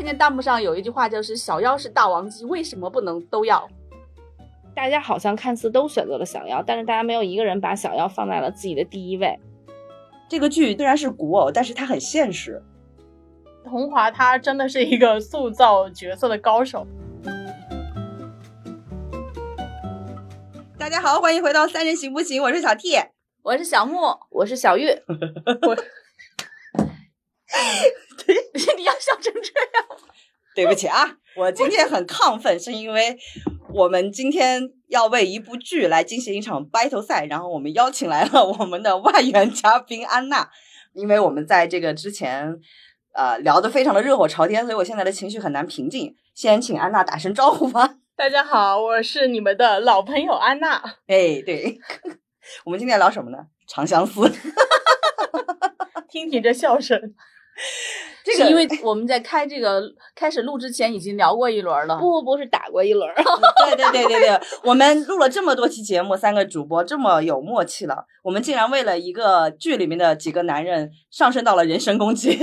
[0.00, 3.68] 看见弹幕上有一句话，就是“小妖是大王鸡，为什么不能都要？”
[4.74, 9.38] 大家好像看似都选择了小妖，但是大家没有一个人把小妖放在了自己的第一位。
[10.26, 12.62] 这个剧虽然是古偶，但是它很现实。
[13.62, 16.86] 桐华他真的是一个塑造角色的高手。
[20.78, 22.42] 大家好，欢迎回到三人行不行？
[22.42, 22.96] 我是小 T，
[23.42, 24.86] 我是小木，我是小玉。
[25.68, 25.76] 我，
[28.76, 29.86] 你要笑成这样？
[30.54, 33.16] 对不起啊，我今天很亢奋，是因为
[33.72, 40.50] 我们今天要为一部剧来进行一场 battle 赛，然后我们邀请来了我们的外援嘉宾安娜，
[40.92, 42.58] 因为我们在这个之前
[43.14, 46.14] 呃聊得非常的热火朝天，所以我现在的情绪很难平静。
[46.34, 47.96] 先请安娜打声招呼吧。
[48.16, 50.82] 大家好，我是你们的老朋友安娜。
[51.06, 51.78] 哎，对，
[52.64, 53.38] 我们今天聊什么呢？
[53.68, 54.28] 长相思。
[56.10, 57.14] 听听这笑声。
[58.22, 59.82] 这个因为我们在开这个
[60.14, 63.10] 开始录之前已经聊过一轮了，不不不是打过一轮。
[63.14, 72.38] 对对对对对，我们录了这么多期节目，三个主播这么有默契了，我们竟然为了一个剧里面的几个男人上升到了人身攻击。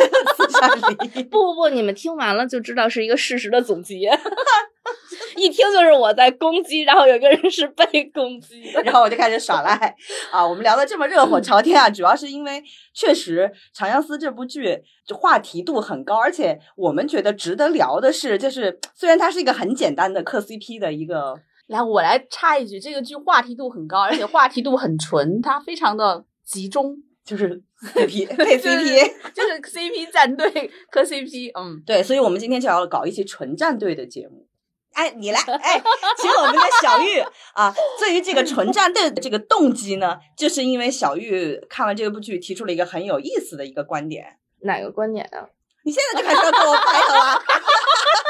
[1.29, 4.09] 不不不，你们听完了就知道是一个事实的总结。
[5.35, 9.95] 一听就是我在攻击，然后有个人是被攻击，然后我就开始耍赖
[10.31, 10.45] 啊！
[10.45, 13.41] 我们聊的这么热火朝天啊，主要是因为确实
[13.77, 21.35] 《长相思》这部剧就话题度很高，而且我们觉得值得聊的是，就是虽然它是一个很简单的磕 CP 的一个，
[21.67, 26.95] 来我来插一句，这个剧话题度很高，而且话题度很纯，它非常的集中，
[27.27, 27.61] 就是
[27.93, 34.47] CP 配 CP，就是 CP 战队磕 CP，嗯，对，所以我们今天就要搞一期纯战队的节目。
[34.93, 35.83] 哎，你来，哎，
[36.17, 37.19] 请我们的小玉
[37.53, 37.75] 啊。
[37.99, 44.37] 对于这个纯战队的这个动机呢，就是因为小玉看完这部剧，提出了一个很有意思的一个观点。
[44.61, 45.49] 哪个观点啊？
[45.83, 47.41] 你现在就开始要跟我掰了吗？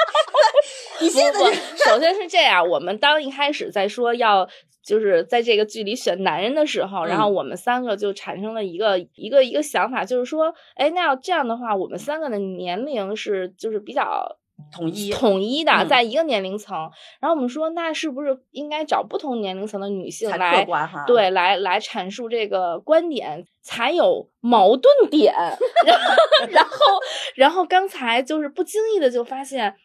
[0.99, 1.53] 你现在
[1.85, 4.49] 首先是这样，我们当一开始在说要
[4.87, 14.37] 就是在这个剧里选男人的时候，然后我们三个就产生了一个一个一个想法，就是说，哎，那要这样的话，我们三个的年龄是就是比较。
[14.73, 16.75] 统一统一的，在一个年龄层，
[17.19, 20.65] 然后我们说，那是不是应该找不同年龄层的女性来
[21.05, 25.31] 对来来阐述这个观点，才有矛盾点？
[26.49, 26.71] 然后
[27.35, 29.75] 然后刚才就是不经意的就发现。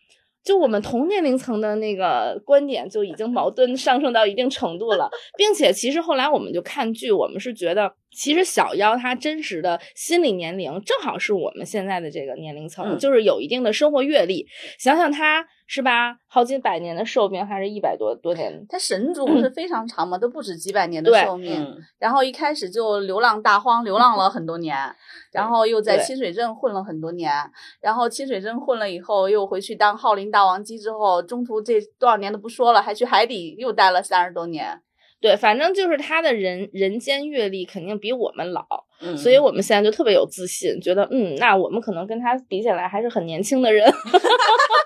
[0.44, 14.46] 就我们同年龄层的那个观点就已经矛盾上升到一定程度了，并且其实后来我们就看剧，我们是觉得其实小妖她真实的心理年龄正好是我们现在的这个年龄层，就是有一定的生活阅历。
[14.78, 15.46] 想想她。
[15.74, 16.18] 是吧？
[16.28, 18.66] 好几百年的寿命，还是一百多多年？
[18.68, 20.18] 他神族不是非常长嘛？
[20.18, 21.66] 都不止几百年的寿命。
[21.98, 24.76] 然后一开始就流浪大荒，流浪了很多年，
[25.32, 27.32] 然后又在清水镇混了很多年。
[27.80, 30.78] 然后清水镇混了以后，又回去当浩林大王姬。
[30.78, 34.78] 之后中途这多少年都不说了，还去海底又待了三十多年。
[35.22, 38.66] 对，反正就是他的人人间阅历肯定比我们老，
[39.16, 43.88] 所以我们现在就特别有自信，觉得嗯，那我们可能跟他比起来还是很年轻的人。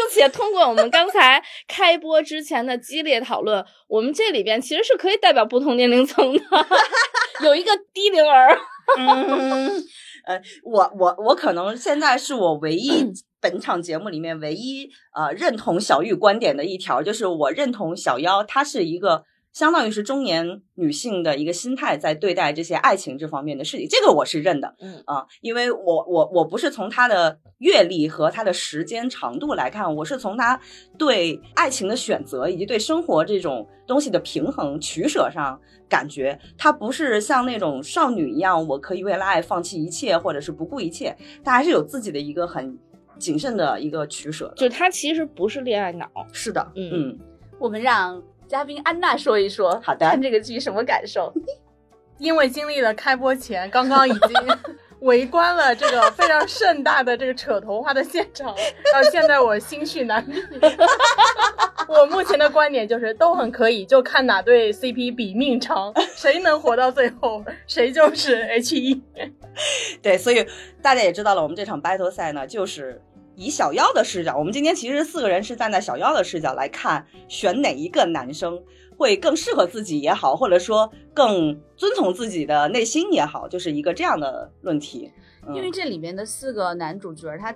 [0.00, 6.42] 并且通过我们刚才开播之前的激烈讨论，我们这里边其实是可以代表不同年龄层的，
[7.44, 8.58] 有一个低龄儿。
[8.96, 9.68] 嗯，
[10.24, 13.04] 呃，我我我可能现在是我唯一
[13.40, 19.24] 本场节目里面唯一呃认同小玉观点的一条，就是我认同小妖，她是一个。
[19.52, 30.60] 相当于是中年女性的一个心态，在对待这些爱情这方面的事情，这个我是认的，嗯啊，因为我我我不是从她的阅历和她的时间长度来看，我是从她
[30.96, 42.78] 对爱情的选择以及对生活这种东西的平衡取舍上，感觉她不是像那种少女一样，我可以为了爱放弃一切，或者是不顾一切，她还是有自己的一个很
[43.18, 47.18] 谨慎的一个取舍，就她其实不是恋爱脑，是的，嗯，
[47.58, 48.22] 我们让。
[48.50, 51.32] 嘉宾安娜说一说，好的，看这个剧什么感受？
[52.18, 54.58] 因为经历了开播前，刚刚已经
[55.02, 58.52] 围观了这个非常盛大的这个扯头发的现场，
[58.92, 60.42] 到现在我心绪难平。
[61.86, 69.00] 我目前的观点就是都很可以，就看哪对 CP 比命长，谁能活到最后，谁就是 H E。
[70.02, 70.44] 对，所以
[70.82, 73.00] 大家也知道了，我们这场 battle 赛呢，就是。
[73.40, 78.62] 以小妖的视角，我们今天其实四个人是站在小妖的视角来看，选哪一个男生
[78.98, 85.10] 会更适合自己也好，或者说更遵从自己的内心也好，就是一个这样的论题。
[85.54, 87.50] 因为这里面的四个男主角，他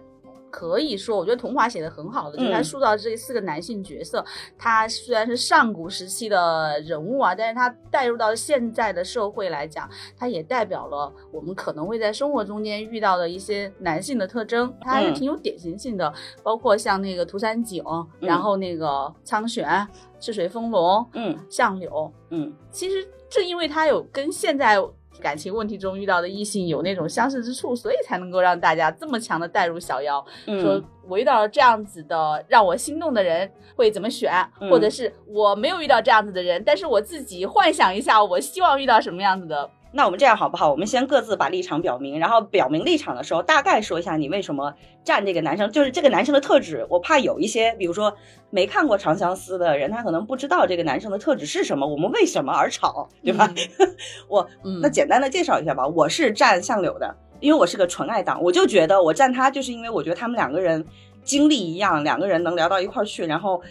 [0.55, 4.25] 可以说，我觉得童华写的很好的，就是他塑造这四个男性角色，
[4.57, 16.15] 他虽然是上古时期的人物啊，但是他带入到现在的社会来讲，他也代表了我们可能会在生活中间遇到的一些男性的特征，他还是挺有典型性的，
[16.45, 19.85] 包括像那个涂山璟，然后那个苍玄、
[20.21, 24.79] 赤水丰隆，嗯，相柳，嗯，其实正因为他有跟现在。
[25.25, 30.23] 感情问题中遇到的异性有那种相似之处，所以才能够让大家这么强的带入小妖。
[30.61, 34.31] 说我遇到了这样子的让我心动的人会怎么选，
[34.71, 39.71] 或者是我没有遇到这样子的人，但是我自己幻想一下，我希望遇到什么样子的。
[39.97, 40.73] 那我们这样好不好？
[40.73, 44.75] 我们先各自把立场表明，然后表明立场的时候，大概说一下你为什么
[45.05, 46.85] 站这个男生，就是这个男生的特质。
[46.91, 48.13] 我怕有一些，比如说
[48.51, 53.49] 没看过《长相思》的人，他可能不知道这个男生的特质是什么，我们为什么而吵，对吧？
[54.27, 54.45] 我
[54.83, 55.87] 那简单的介绍一下吧。
[55.87, 60.85] 我是站相柳的，因为我是个纯爱党，我就觉得我站他，就是因为我觉得他们两个人
[61.23, 63.63] 经历一样，两个人能聊到一块儿去，然后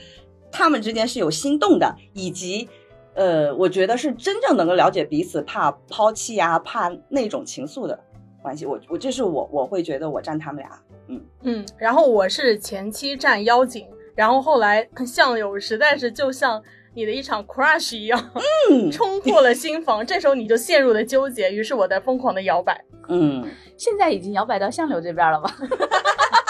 [0.54, 2.70] 他们之间是有心动的，以及。
[3.15, 8.00] 呃，我觉得是真正能够了解彼此，怕抛弃啊，怕那种情愫的
[8.42, 8.65] 关系。
[8.65, 11.65] 我我这是我我会觉得我站他们俩，嗯嗯。
[11.77, 16.62] 然后我是前期站妖精，然后后来相柳实在是就像
[16.95, 18.31] 你的一场 crush 一样，
[18.71, 20.04] 嗯，冲破了心房。
[20.06, 25.56] 这时候你就陷入了纠结，于是我在疯狂的摇摆，嗯，现在已经摇摆到相柳这边了吧？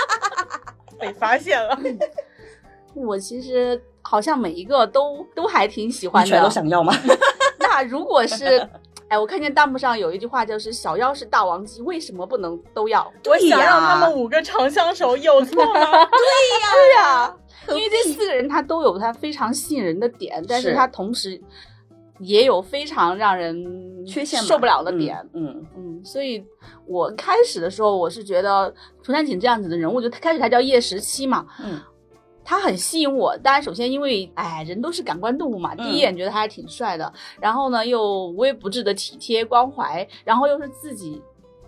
[0.97, 1.77] 被发现了。
[2.95, 3.81] 我其实。
[4.03, 6.93] 好像每一个都都还挺喜欢的，全都想要吗？
[7.57, 8.67] 那如果是，
[9.07, 15.73] 哎，我看见弹幕上有一句话，就是“小妖是大王鸡，为什么不能都要？”我想让他们五个长相守，有错吗？
[15.73, 16.07] 对呀，
[16.73, 17.35] 对呀，
[17.69, 21.39] 因为这四个人他都有他非常吸引人的点，但是他同时
[22.19, 25.17] 也有非常让人缺陷受不了的点。
[25.33, 26.43] 嗯嗯，所以
[26.85, 28.73] 我开始的时候我是觉得
[29.03, 31.45] 涂山璟这样子的人物，就开始他叫叶十七嘛。
[31.63, 31.79] 嗯。
[32.45, 37.11] 他很吸引我，当然，首先因为，哎，人都是感官动物嘛，第一眼觉得他还挺帅的。
[37.39, 41.21] 然后呢，又无微不至的体贴关怀，然后又是自己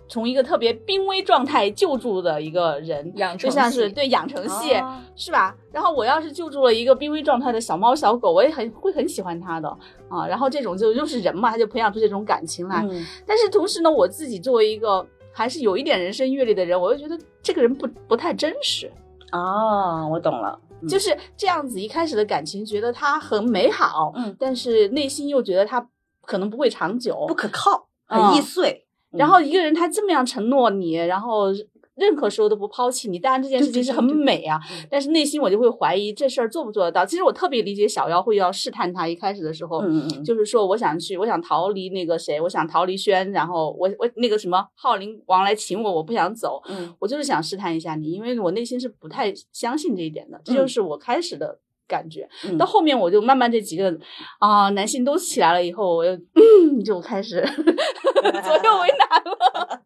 [0.08, 4.74] 从一个特别濒危状态救助的一个人养，就像是对养成系，
[5.16, 5.56] 是吧？
[5.72, 9.68] 然后我要是救助了一个濒危状态的小猫小狗，我也很会很喜欢他的
[10.08, 10.26] 啊。
[10.26, 12.86] 然后这种就又是人嘛，他就培养出这种感情来。
[13.26, 18.88] 但是同时呢，我自己作为一个还是有一点人生阅历的人，我又觉得这个人不不太真实。
[19.32, 20.56] 哦，我懂了。
[20.88, 25.88] 就是这样子，一开始的感情觉得他很美好，嗯，但是内心又觉得他
[26.22, 28.86] 可能不会长久，不可靠，很易碎。
[29.10, 31.48] 然后一个人他这么样承诺你，然后。
[31.96, 34.60] 任何时候都不抛弃你，当然这件事情是很美啊，
[34.90, 37.06] 但是内心我就会怀疑这事儿做不做得到。
[37.06, 39.82] 其实我特别理解小妖会要试探他，一开始的时候，
[40.24, 46.62] 就是说我想去，我想逃离那个谁，我想逃离轩，然后我我那个什么浩林王来请我，我不想走，
[46.98, 51.58] 我就是想试探一下你，因为我内心是不太相信这一点的，这就是我开始的
[51.88, 52.28] 感觉。
[52.58, 53.98] 到后面我就慢慢这几个
[54.38, 56.14] 啊男性都起来了以后，我又
[56.84, 59.82] 就开始 左右为难了。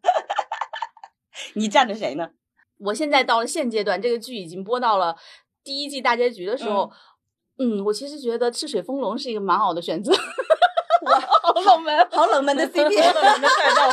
[1.55, 2.29] 你站着谁呢？
[2.83, 5.15] 我现在到了现阶段，这个剧已经播到了
[5.63, 6.91] 第一季大结局的时候，
[7.59, 10.11] 嗯，我其实觉得赤水丰龙是一个蛮好的选择。
[11.05, 13.91] 哇， 好冷门，好冷门的 CP，冷门的赛道，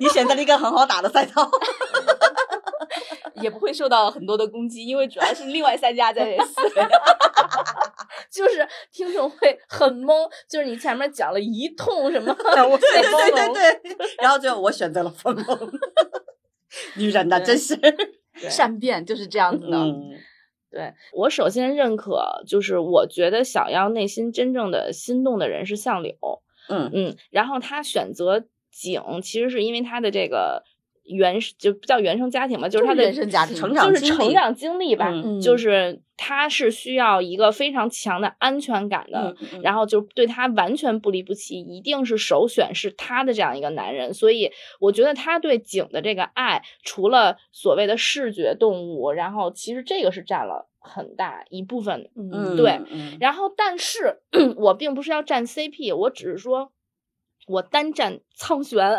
[0.00, 1.48] 你选择了一个很好打的赛道，
[3.40, 6.54] 也不会受到很多的攻击，因为主要是另外三家在撕。
[8.30, 15.70] 就是听众会很懵，就是你前面讲了一通什么，对对对对对，然后最后我选择了丰隆。
[16.96, 17.78] 女人呐， 真是
[18.50, 19.78] 善变，就是这样子的。
[20.70, 26.14] 对我首先认可，就是我觉得小妖内心真正的心动的人是相柳。
[26.68, 30.64] 嗯嗯，然后他选择景，其实是因为他的这个。
[31.08, 44.50] 原就不叫原生家庭吧，就是他的就是成长经历吧，嗯，就是他是需要一个非常强的安全感的，然后就对他完全不离不弃，一定是首选是他的这样一个男人，所以
[44.80, 52.80] 我觉得他对景的这个爱，除了所谓的视觉动物，然后其实这个是占了很大一部分，嗯，对，
[53.20, 54.20] 然后但是
[54.58, 56.72] 我并不是要站 CP，我只是说
[57.46, 58.98] 我单站苍玄。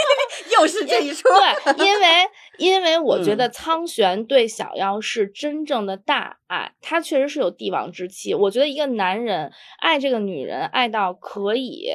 [0.58, 2.06] 又是这一出，对，因为
[2.58, 8.34] 因为我觉得苍玄对小妖是真正的大爱，他确实是有帝王之气。
[8.34, 11.88] 我觉得一个男人爱这个女人，爱到可以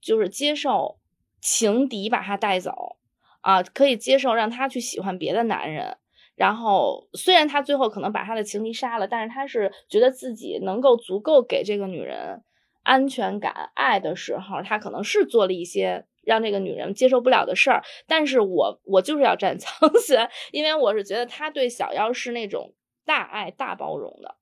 [0.00, 0.98] 就是接受
[1.40, 2.96] 情敌把她带走
[3.40, 5.96] 啊，可以接受让他去喜欢别的男人。
[6.34, 12.42] 然后虽然他最后可能把他的情敌杀了，但是他是觉得自己能够足够给这个女人
[12.84, 16.04] 安全感、爱的时候，他可能是做了一些。
[16.28, 17.82] 让这个女人接受不了的事儿。
[18.06, 24.36] 但是我我就是要站 苍玄，因为我是觉得他对小妖是那种大爱大包容的，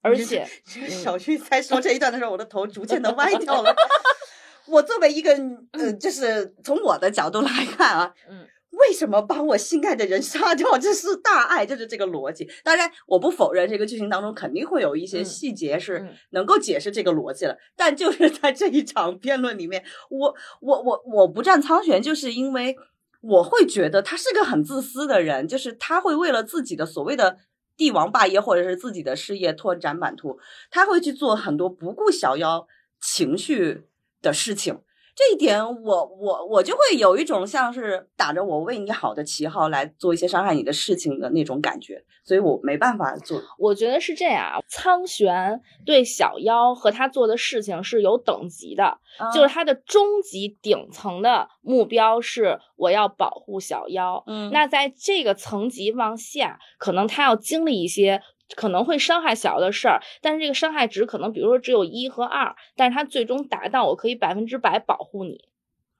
[0.00, 0.46] 而且
[0.88, 3.74] 小旭在说这一段的时候，我的头逐渐的歪掉了。
[4.68, 5.32] 我作为一个
[5.72, 8.46] 呃，就是从我的角度来看啊，嗯。
[8.80, 10.78] 为什么把我心爱的人杀掉？
[10.78, 12.48] 这是大爱，就是这个逻辑。
[12.64, 17.56] 当然，我不否认这个剧情当中肯定会有一些细节是能够解释这个逻辑了。
[17.76, 22.76] 但就是在这一场辩论里面，我我我我不站苍玄，就是因为
[23.20, 27.36] 我会觉得他是个很自私的人，就是他会为了自己的所谓的
[27.76, 30.38] 帝王霸业或者是自己的事业拓展版图，
[30.70, 32.66] 他会去做很多不顾小妖
[33.00, 33.84] 情绪
[34.22, 34.80] 的事情。
[35.20, 43.38] 这一点，我我我就会有一种像是打着我为你好的旗号来做一些伤害你的事情的那种感觉，所以我没办法做。
[43.58, 48.96] 我觉得是这样，苍玄对小妖和他做的事情是有等级的，
[49.34, 54.24] 就是他的终极顶层的目标是我要保护小妖。
[54.26, 58.22] 嗯，那在这个层级往下，可能他要经历一些。
[58.56, 65.44] 可能会伤害小妖的事儿，但是这个伤害值可能，比如说只有一和二，但是它最终达到我可以百分之百保护你。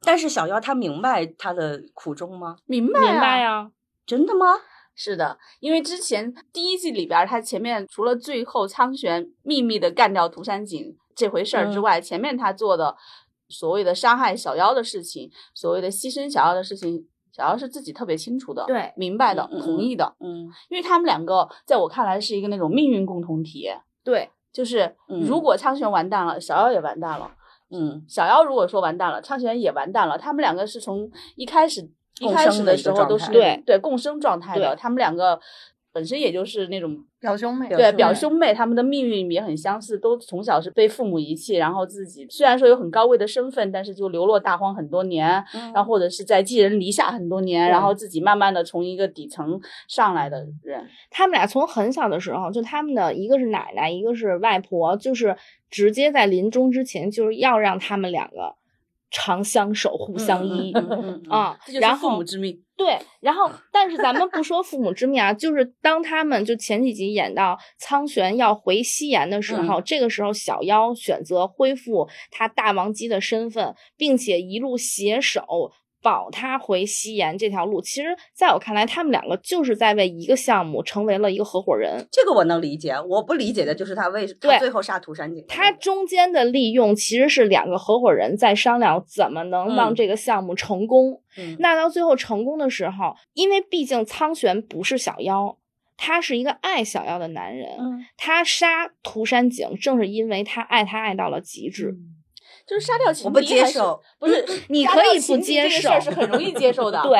[0.02, 2.56] 但是小妖他明白他的苦衷吗？
[2.66, 3.70] 明白，明白呀。
[4.06, 4.46] 真的吗？
[4.94, 12.96] 是的，因为之前第一季里边，他前面除了最后苍玄秘密的干掉涂山璟这回事儿之外，前面他做的
[13.48, 17.06] 所谓的伤害小妖的事情，所谓的牺牲小妖的事情。
[17.32, 23.68] 小妖是自己特别清楚的，对，明白的，同意的，嗯，因为他们两个在我看来是一个那种命运共同体，
[24.04, 27.30] 对，就是如果苍玄完蛋了，小妖也完蛋了，
[27.70, 31.88] 嗯，小妖如果说完蛋了，苍玄也完蛋了，他们两个是从一开始
[32.20, 33.30] 一开始的时候都是。
[33.32, 35.40] 对对共生状态的，他们两个。
[35.92, 45.28] 本身也就是那种表兄妹，对表兄妹，他们的命运也很相似，都从小是被父母遗弃，然后自己虽然说有很高贵的身份，但是就流落大荒很多年，
[45.74, 50.88] 然后或者是在寄人篱下很多年，然后自己慢慢的从一个底层上来的人。
[51.10, 55.36] 他们俩从很小的时候，就他们的一个是奶奶，一个是外婆，就是
[55.68, 58.54] 直接在临终之前就是要让他们两个。
[59.10, 60.72] 长相守，互相依
[61.28, 62.62] 啊，然后父母之命。
[62.76, 75.70] 对，然后但是咱们不说父母之命啊，就是当他们就前几集演到苍玄要回西炎的时候，这个时候小妖选择恢复他大王姬的身份，并且一路携手。
[76.02, 82.06] 保他回西岩这条路，其实在我看来，他们两个就是在为一个项目成为了一个合伙人。
[82.10, 85.44] 这个我能理解，我不理解的就是他为什么最后杀涂山璟。
[85.46, 91.20] 他中间的利用其实是两个合伙人在商量怎么能让这个项目成功。
[91.58, 95.56] 那到最后成功的时候，因为毕竟苍玄不是小妖，
[95.96, 97.68] 他是一个爱小妖的男人。
[98.16, 101.94] 他杀涂山璟，正是因为他爱他爱到了极致。
[102.70, 104.00] 就是杀掉情敌，我不接受。
[104.20, 107.02] 不是，你可以不接受，这个事儿是很容易接受的。
[107.02, 107.18] 对，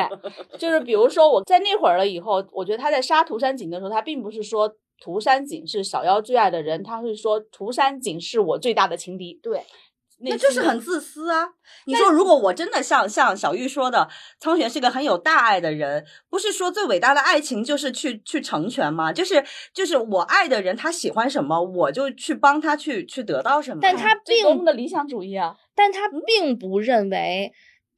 [0.57, 9.37] 就是比如说我在那会儿了以后，我觉得他在杀涂山璟的时候，他并不是说涂山璟是小妖最爱的人，他是说涂山璟是我最大的情敌。
[9.43, 9.61] 对。
[10.23, 11.49] 那就是很自私啊！
[11.85, 14.07] 你说，如果我真的像像小玉说的，
[14.39, 19.11] 苍玄是个很有大爱的人，不是说最伟大的爱情就是去去成全吗？
[19.11, 23.79] 就是就是我爱的人，他喜欢什么，我就去帮他去去得到什么。
[23.81, 27.51] 但他并的理想主义啊，但他并不认为。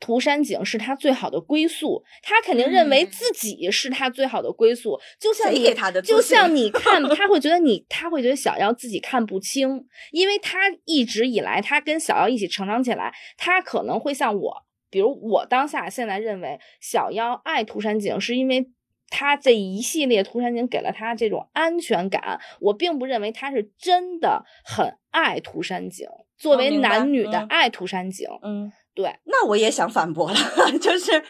[0.04, 5.00] 涂山璟是他最好的归宿，他肯定认为自己是他最好的归宿。
[5.18, 18.72] 就像你，就像 你看，他会觉得你，他会觉得小妖自己看不清，因为他一直以来，他跟小妖一起成长起来，他可能会像我，比如我当下现在认为小妖爱涂山璟，是因为
[19.08, 22.42] 他这一系列涂山璟给了他这种安全感。
[22.60, 28.70] 我并不认为他是真的很爱涂山璟，作为男女的爱涂山璟，嗯。
[28.96, 30.38] 对，那我也想反驳了，
[30.80, 31.24] 就是，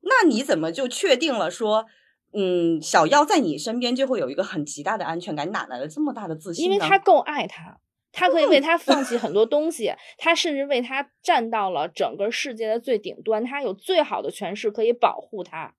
[0.00, 1.86] 那你怎么就确定了说，
[2.32, 5.46] 嗯，小妖在你身边就会有一个很极大的安全感？
[5.46, 6.64] 你哪来的这么大的自信？
[6.64, 7.78] 因为他够爱他，
[8.10, 15.74] 他可以为他放弃很多 东西，他甚至为他站到了整个世界的最顶端，他有最好的权势可以保护他，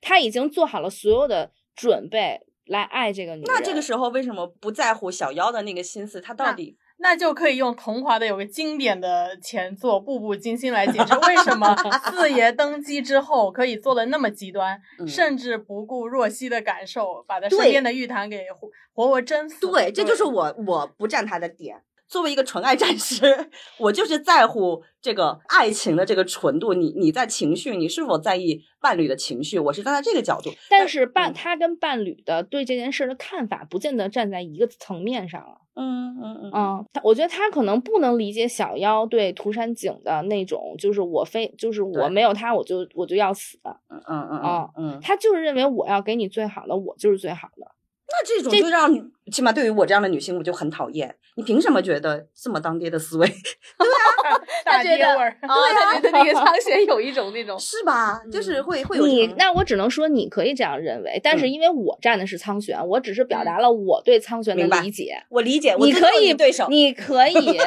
[0.00, 3.54] 他已经做好了所有的准备来爱这个女人。
[3.54, 6.20] 那这个时候为什么不在乎小妖的那个心思？
[6.20, 6.76] 他到底？
[7.02, 11.74] 那就可以用桐华的有个经典的前作《步步惊心》来解释为什么
[12.12, 14.78] 四爷登基之后可以做的那么极端，
[15.08, 19.66] 甚至不顾若曦的感受，把他身边的玉檀给活活活蒸死。
[19.66, 21.82] 对，这就是我我不占他的点。
[22.10, 23.22] 作为一个纯爱战士，
[23.78, 26.74] 我就是在乎这个爱情的这个纯度。
[26.74, 29.60] 你你在情绪，你是否在意伴侣的情绪？
[29.60, 30.50] 我是站在这个角度。
[30.68, 35.58] 但是伴他跟伴侣的对这件事的看法，不见得站在一个层面上了。
[35.76, 43.56] 嗯嗯嗯嗯，他我觉得他可能不能理解小妖对涂山璟的那种，就是我非就是我没有他我就我就要死。
[43.64, 47.66] 嗯嗯嗯嗯嗯，他就是认为我要给你最好的，我就是最好的。
[48.12, 48.92] 那这种就让
[49.32, 51.16] 起码对于我这样的女性，我就很讨厌。
[51.36, 53.26] 你凭什么觉得这么当爹的思维？
[53.78, 53.88] 对
[54.28, 55.36] 啊， 大爹味儿。
[55.40, 58.20] 对啊， 觉得那个苍玄有一种那种是吧？
[58.30, 59.26] 就是会会有你。
[59.38, 65.22] 那我只能说你可以这样认为，但是因为我站的是苍玄，我只是表达了我对苍玄的理解。
[65.30, 67.58] 我理解，你可以对手，你可以，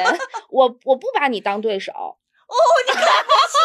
[0.50, 1.92] 我我不把你当对手。
[1.92, 2.54] 哦，
[2.86, 3.56] 你看不起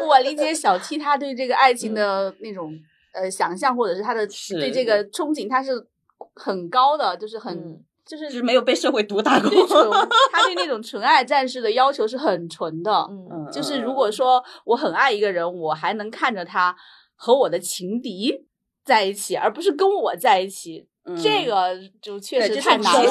[0.00, 0.06] 我。
[0.08, 2.72] 我理解小七他对这个爱情的那种。
[3.12, 4.26] 呃，想象或者是他的
[4.58, 5.72] 对这个憧憬，他是
[6.34, 9.50] 很高的，就是很就是就是没有被社会毒打过。
[10.32, 16.74] 他对那种纯爱战士的要求是很纯的，嗯，就是如果说我很爱一个人，我还能看着他
[17.14, 18.46] 和我的情敌
[18.84, 20.86] 在一起，而不是跟我在一起，
[21.22, 23.10] 这个就确实太难了。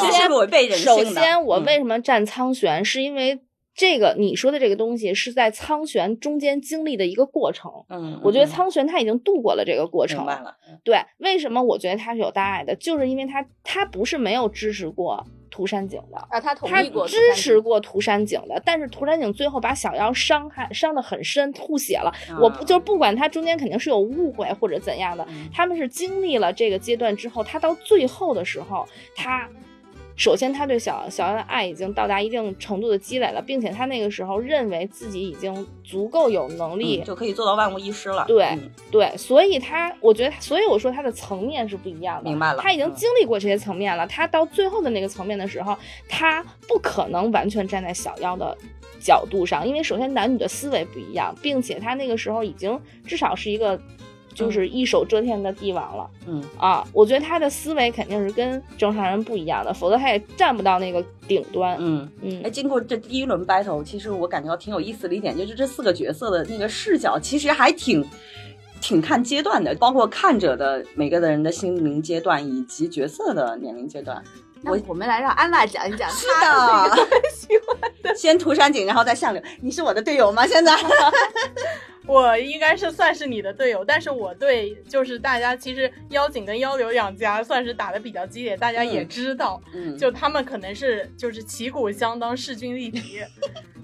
[0.76, 3.42] 首先，我为什么站苍玄，是因为。
[3.76, 10.58] 这个你说的这个东西是在苍玄中间经历的一个过程，嗯，我觉得苍玄他已经度过了这个过程，了。
[10.84, 12.76] 对，为什么我觉得他是有大爱的？
[12.76, 22.14] 就是因为他他不是没有支持过涂山璟的啊，他他支持过涂山璟的，但是涂山璟最后把小妖伤害伤的很深，吐血了。
[22.42, 28.86] 我不就是不管他中间肯定是有误会或者怎样的，他们是经历了这个阶段之后，他到最后的时候，
[29.16, 29.48] 他。
[30.20, 38.26] 首先，他对小小妖的爱已经到达一定程度的积累了，并且他那个时候认为自己已经足够有能力，就可以做到万无一失了。
[38.28, 38.50] 对
[38.92, 42.30] 对，所以他，我觉得，所以我说他的层面是不一样的。
[42.30, 44.06] 明白了，他已经经历过这些层面了。
[44.08, 45.74] 他到最后的那个层面的时候，
[46.10, 48.58] 他不可能完全站在小妖的
[49.00, 53.80] 角度上，因为首先男女的思维不一样，并且他那个时候已经至少是一个。
[54.34, 61.78] 就是一手遮天的帝王了，嗯啊，我觉得他的思维肯定是跟正常人不一样的，否则他也站不到那个顶端。
[61.80, 68.06] 嗯嗯，哎，经过这第一轮 battle，其实我感觉到挺有意思的一点，就是这四个角色的那个视角，其实还挺
[68.80, 74.24] 挺看阶段的，包括看者的每个人的心灵阶段，以及角色的年龄阶段。
[74.66, 76.98] 我我们来让安娜讲一讲，是的，
[77.34, 78.14] 喜欢的。
[78.14, 79.42] 先涂山璟，然后再相柳。
[79.62, 80.46] 你是我的队友吗？
[80.46, 80.76] 现在？
[82.10, 93.20] 我应该是算是你的队友，但是我对就是大家其实妖精跟妖流两家算是打的比较激烈，大家也知道，嗯，就他们可能是就是旗鼓相当，势均力敌。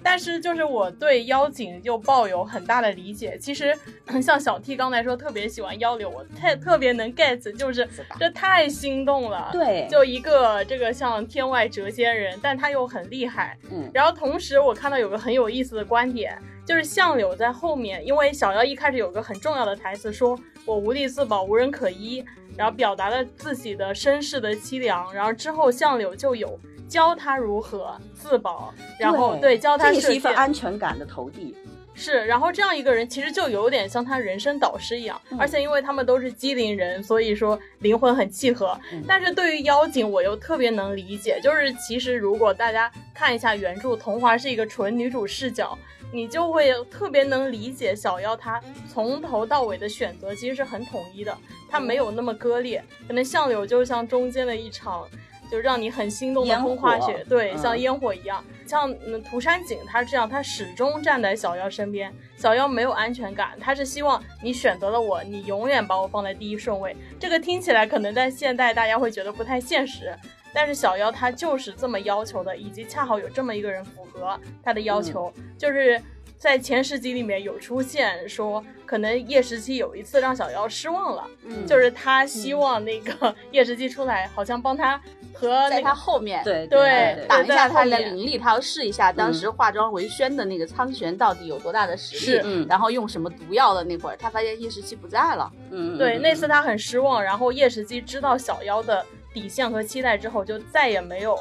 [0.01, 3.37] 但是就是我对妖精又抱有很大的理解。
[3.39, 3.75] 其实
[4.21, 7.87] 像小 T 刚才说特别喜欢妖流，我太特别能 get，就是
[8.19, 9.49] 这太心动了。
[9.51, 13.55] 对，就一个这个像天外谪仙人，但他又很厉害。
[13.71, 16.35] 嗯，然后同时我看到有个很有意思的观点。
[16.65, 22.25] 就是相柳在后面，因为小妖一开始有个很重要的台词，说我无力自保，无人可依，
[22.57, 25.13] 然后表达了自己的身世的凄凉。
[25.13, 31.55] 然后之后相柳就有教他如何自保，然后对教他这是一份安全感的投递。
[31.95, 38.77] 是，然后这样一个人其实就有点像他人生导师一样，而且因为他们都是机灵人，所以说灵魂很契合。
[39.07, 45.77] 但是对于妖精，我又特别能理解，就是其实如果大家看一下原著，童华是一个纯女主视角。
[46.13, 51.37] 你就会特别能理解小妖，她从头到尾的选择其实是很统一的，
[51.69, 52.81] 她没有那么割裂。
[53.05, 55.05] 可能相柳就像中间的一场，
[55.49, 58.43] 就让你很心动的风花雪，对，像烟火一样。
[58.65, 62.11] 像涂山璟，他这样，他始终站在小妖身边。
[62.35, 66.95] 小妖没有安全感，他是希望你选择了我，你永远把我放在第一顺位。
[67.19, 70.13] 这个听起来可能在现代大家会觉得不太现实。
[70.53, 76.01] 但是小妖他就是这么要求的，以及恰好有这么一个人符合他的要求，就是
[76.37, 85.01] 在前十集里面有出现说，可能叶十七有一次让小妖失望了，嗯，就是他希望那个叶十七出来，好像帮他
[85.33, 99.05] 和在他后面，对对，挡一下他的灵力，他要试一下当时化妆为宣的那个苍玄到底有多大的实力，嗯，然后用什么毒药的那会儿，他发现叶十七不在了，嗯，对，那次他很失望，然后叶十七知道小妖的。
[99.35, 101.37] 底线和期待之后，就再也没有，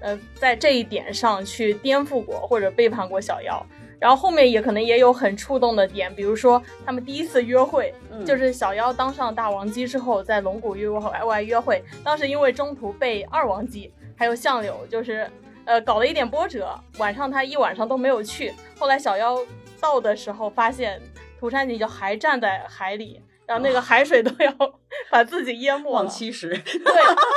[0.00, 3.64] 呃，在这一点上去颠覆过或者背叛过小妖。
[4.06, 7.92] 然后后面也可能也有很触动的点，比如说他们第一次约会，
[8.24, 11.82] 就是小妖当上大王姬之后，在龙骨域外约会。
[12.04, 15.28] 当时因为中途被二王姬还有相柳，就是
[15.64, 18.54] 呃搞了一点波折，晚上他一晚上都没有去。
[18.78, 19.36] 后来小妖
[19.80, 21.02] 到的时候，发现
[21.40, 23.20] 涂山璟就还站在海里。
[23.44, 24.52] 然后那个海水都要
[25.10, 26.50] 把自己淹没忘七十。
[26.50, 26.84] 对，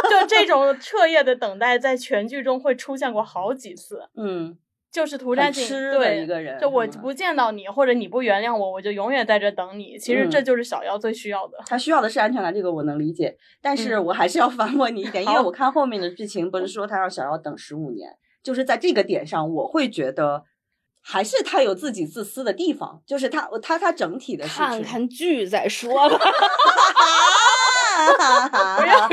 [0.07, 4.07] 就这种彻夜的等待，在全剧中会出现过好几次。
[4.15, 4.55] 嗯。
[4.91, 9.95] 就是涂山璟对一个人，就我不见到你，或者你不原谅我，我就永远在这等你。
[9.99, 11.59] 其实这就是小妖最需要的。
[11.67, 13.37] 他需要的是安全感，这个我能理解。
[13.61, 18.09] 但是我还是要反驳你一点，因为我看后面的剧情，不是说他让小妖等十五年，
[18.41, 20.45] 就是在这个点上，我会觉得
[21.03, 23.03] 还是他有自己自私的地方。
[23.05, 26.17] 就是他他他整体的看看剧再 说吧。
[28.79, 29.07] 不要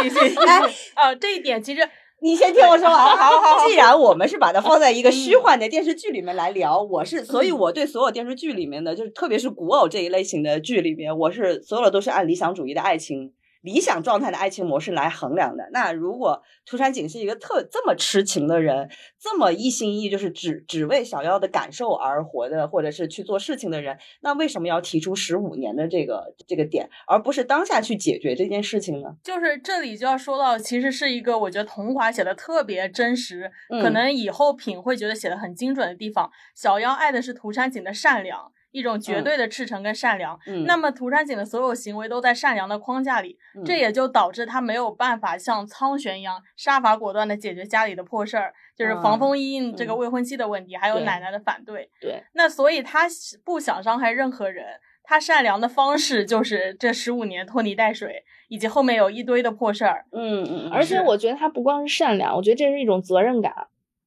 [0.00, 0.60] 继 续哎
[0.94, 1.86] 啊，这一点其实。
[2.22, 2.94] 你先听我说完。
[3.16, 3.68] 好好好。
[3.68, 13.32] 既然我们是把它放在一个虚幻的电视剧里面来聊，我是，所以我对所有电视剧里面的，就是特别是古偶这一类型的剧里面，我是所有的都是按理想主义的爱情。
[13.62, 15.68] 理想状态的爱情模式来衡量的。
[15.72, 29.16] 那如果涂山璟是一个特这么痴情的人，这么一心一意就是只只为小妖的感受而活的，或者是去做事情的人，那为什么要提出十五年的这个这个点，而不是当下去解决这件事情呢？
[29.22, 36.30] 就是这里就要说到，其实是一个我觉得桐华写的特别真实，可能以后品会觉得写的很精准的地方。
[36.54, 38.52] 小妖爱的是涂山璟的善良。
[38.72, 51.88] 一种绝对的赤诚跟善良，那么涂山璟的所有行为都在善良的框架里，这也就导致他没有办法像苍玄一样杀伐果断的解决家里的破事儿，就是防风一印这个未婚妻的问题，还有奶奶的反对。
[52.00, 53.06] 对，那所以他
[53.44, 54.64] 不想伤害任何人，
[55.04, 60.06] 他善良的方式就是这十五年拖泥带水，以及后面有一堆的破事儿。
[60.12, 63.52] 嗯嗯，而且我觉得他不光是善良，我觉得这是一种责任感。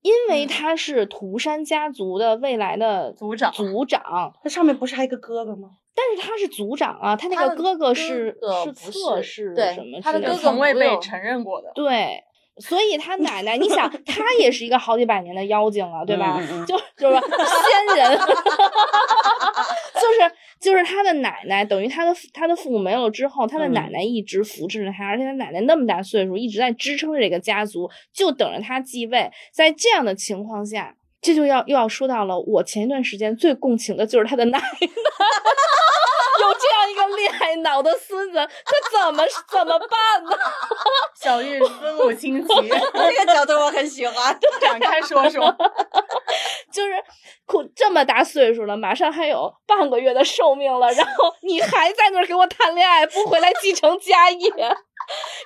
[0.06, 5.72] 因为他是涂山家族的未来的族长，族长，他上面不是还有一个哥哥吗？
[5.96, 10.00] 但是他是族长啊，他那个哥哥是是侧室什么？
[10.04, 11.72] 他的哥哥从未被承认过的。
[11.74, 12.24] 对，
[12.58, 16.42] 所以他奶奶，你想， 他也是一个好几百年的妖精了，对吧？
[16.66, 18.36] 就就是仙人， 就是。
[20.58, 29.30] 就是他的奶奶，等于他的他的父母没有了之后，他的奶奶一直扶持着他，而且他奶奶那么大岁数，一直在支撑着这个家族，就等着他继位。
[29.52, 40.38] 在这样的情况下，这就要又要说到了我前一段时间最共情的就是他的奶奶， 有这样一个恋爱脑的孙子，他怎么怎么办呢？
[41.20, 45.52] 小玉思母亲情，这个角度我很喜欢，展开说说。
[46.72, 46.94] 就是
[47.48, 54.52] 苦这么大岁数了，马上还有半个月的寿命了，然后你还在那儿给我谈恋爱，不回来继承家业。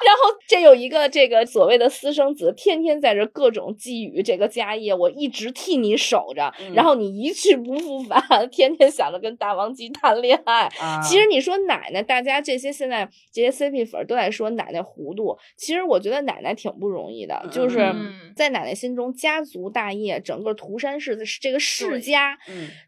[0.06, 10.69] 然后这有一个这个所谓的私生子，天天在这各种觊觎这个家业，我一直替你守着，然后你一去不复返， 天天想着跟大王姬谈恋爱。
[11.04, 17.93] 其实你说奶奶，大家这些现在这些 CP 粉都在说奶奶糊涂，其实我觉得奶奶挺不容易的，就是
[18.36, 22.38] 在奶奶心中，家族大业，整个涂山氏的这个世家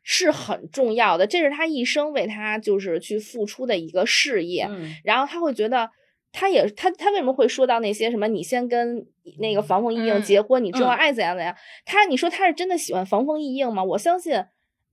[0.04, 4.70] 是很重要的，这是他一生为他就是去付出的一个事业，
[5.04, 5.90] 然后他会觉得。
[6.32, 8.28] 他也他他为什么会说到那些什么？
[8.28, 9.06] 你先跟
[9.40, 11.56] 那个防风异应结婚，你之后爱怎样怎样？
[11.86, 13.84] 他你说他是真的喜欢防风异应吗？
[13.84, 14.34] 我相信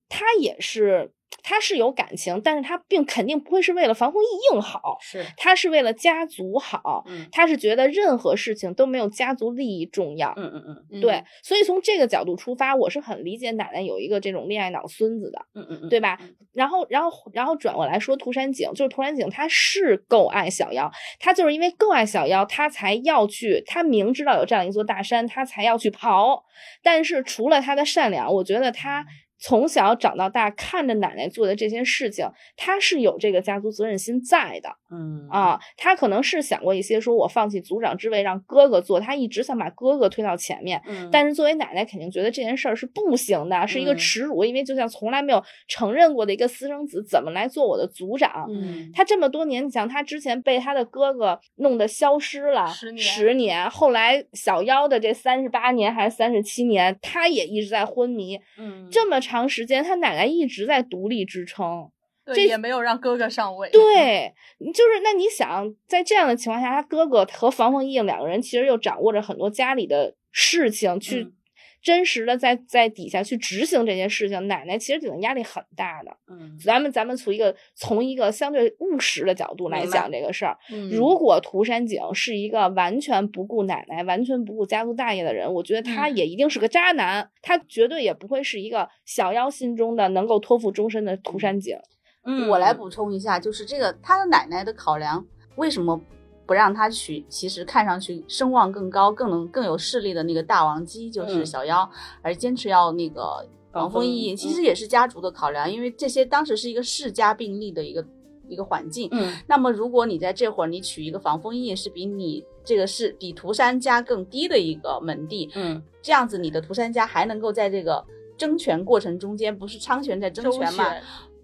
[0.09, 1.12] 他也是。
[1.42, 16.18] 他是有感情，但是他并肯定不会是为了防风异应好，是他是为了家族好，他是觉得任何事情都没有家族利益重要，嗯嗯嗯，对，所以从这个角度出发，我是很理解奶奶有一个这种恋爱脑孙子的，嗯嗯嗯，对吧？
[16.52, 26.42] 然后然后然后转过来说，涂山璟就是涂山璟，他是够爱小妖，他就是因为够爱小妖，他才要去，他明知道有这样一座大山，他才要去刨，
[26.82, 29.06] 但是除了他的善良，我觉得他。
[29.38, 34.68] 从小长到大，看着奶奶做的这些事情，他是有这个家族责任心在的。
[34.90, 40.83] 嗯啊，他可能是想过一些，说我放弃族长之位让哥哥做，他一直想把哥哥推到前面。
[40.87, 48.48] 嗯，但是作为奶奶，肯定觉得这件事儿是不行的，是一个耻辱，因为就像从来没有承认过的一个私生子，怎么来做我的族长？
[48.51, 58.40] 嗯，他这么多年，你想他之前被他的哥哥弄得消失了十年，十年，后来小妖的这三十八年还是三十七年，他也一直在昏迷。
[58.59, 59.20] 嗯，这么。
[59.28, 61.90] 长时间，他奶奶一直在独立支撑，
[62.34, 63.68] 这也没有让哥哥上位。
[63.70, 64.34] 对，
[64.74, 71.32] 就是那你想，在这样的情况下，他哥哥和房凤印两个人其实又掌握着很多家里的事情去。
[71.80, 76.16] 真实的在在底下去执行这件事情，奶奶其实顶的压力很大的。
[76.28, 80.58] 嗯，咱们咱们从一个从一个相对务实的角度来讲这个事儿。
[80.72, 87.30] 嗯，如果涂山璟是一个完全不顾奶奶、完全不顾家族大业的人，我觉得他也一定是个渣男。
[87.42, 91.78] 他绝对也不会是一个小妖心中的能够托付终身的涂山璟。
[92.24, 95.24] 嗯，我来补充一下，就是这个他的奶奶的考量
[95.56, 96.00] 为什么？
[96.48, 101.88] 不让他娶，其实看上去声望更高、更能更有势力的那个大王姬就是小妖，
[102.22, 108.02] 而坚持要那个王丰义，其实也是家族的考量，因为这些当时是一个世家并立的一个
[108.48, 109.11] 一个环境。
[109.12, 115.50] 嗯，那么如果你在这会儿你娶一个防风印，是比你这个是比涂山家更低的一个门第。
[115.54, 118.02] 嗯，这样子你的涂山家还能够在这个
[118.38, 120.87] 争权过程中间，不是昌权在争权嘛？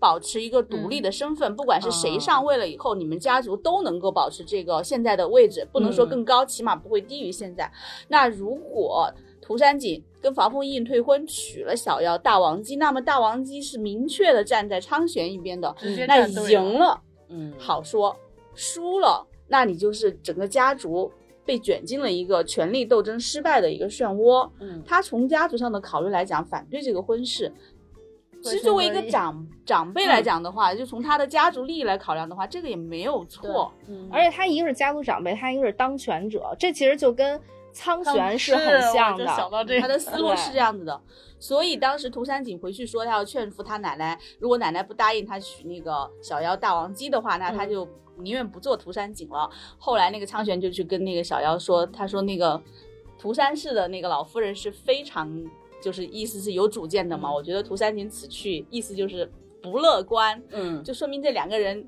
[0.04, 7.72] 保持一个独立的身份，不管是谁上位了以后，你们家族都能够保持这个现在的位置，不能说更高，起码不会低于现在。
[8.08, 15.74] 那如果涂山璟跟房凤印退婚，娶了小妖大王姬，那么大王姬是明确的站在昌玄一边的，
[16.06, 18.14] 那赢了，嗯，好说；
[18.54, 21.10] 输了，那你就是整个家族
[21.46, 24.50] 被卷进了一个权力斗争失败的一个漩涡。
[24.60, 27.50] 嗯，他从家族上的考虑来讲，反对这个婚事。
[28.50, 33.72] 其实作为一个长长辈来讲的话，就从他的家族利益来考量的话，这个也没有错。
[33.88, 37.40] 嗯，而且他一个是家族长辈，他一个是当权者，这其实就跟
[37.72, 39.24] 苍玄是很像的。
[39.80, 41.00] 他的思路是这样子的。
[41.38, 49.50] 所以当时涂山璟回去说他要劝服他奶奶，如果奶奶不答应他娶那个小妖大王姬的话，那他就宁愿不做涂山璟了。
[49.78, 52.60] 后来那个苍玄就去跟那个小妖说，他说那个
[53.18, 55.42] 涂山氏的那个老夫人是非常。
[55.84, 59.30] 就是意思是有主见的嘛，我觉得涂山璟此去意思就是
[59.62, 61.86] 不乐观，嗯，就说明这两个人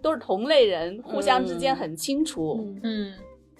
[0.00, 3.12] 都是同类人，互相之间很清楚，嗯，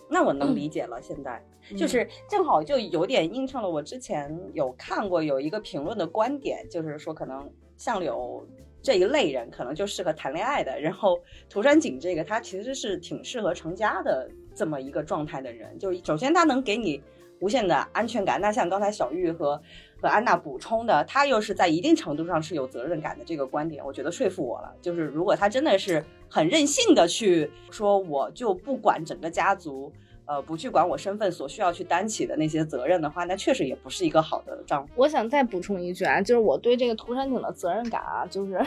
[0.08, 1.02] 那我能理解了。
[1.02, 1.44] 现在
[1.76, 8.46] 就是正好就有点映衬了我之前有看过有一个评论的观点，就是说可能相柳
[8.80, 11.18] 这一类人可能就适合谈恋爱的，然后
[11.50, 17.02] 涂山璟这个他其实是挺适合成家的这么一个状态的人，就首先他能给你。
[17.42, 18.40] 无限的安全感。
[18.40, 19.60] 那像刚才小玉和
[20.00, 24.72] 和安娜补充的，他又是在一定程度上是有责任感的这个观点，我觉得说服我了。
[24.80, 29.92] 就是如果他真的是很任性的去说，我就不管整个家族。
[30.32, 34.90] 呃，不去管我身份所需要去担起的那些责任的话，那确实也不是一个好的丈夫。
[34.96, 38.58] 我想再补充一句啊，就是我对这个涂山璟的责任感啊，就是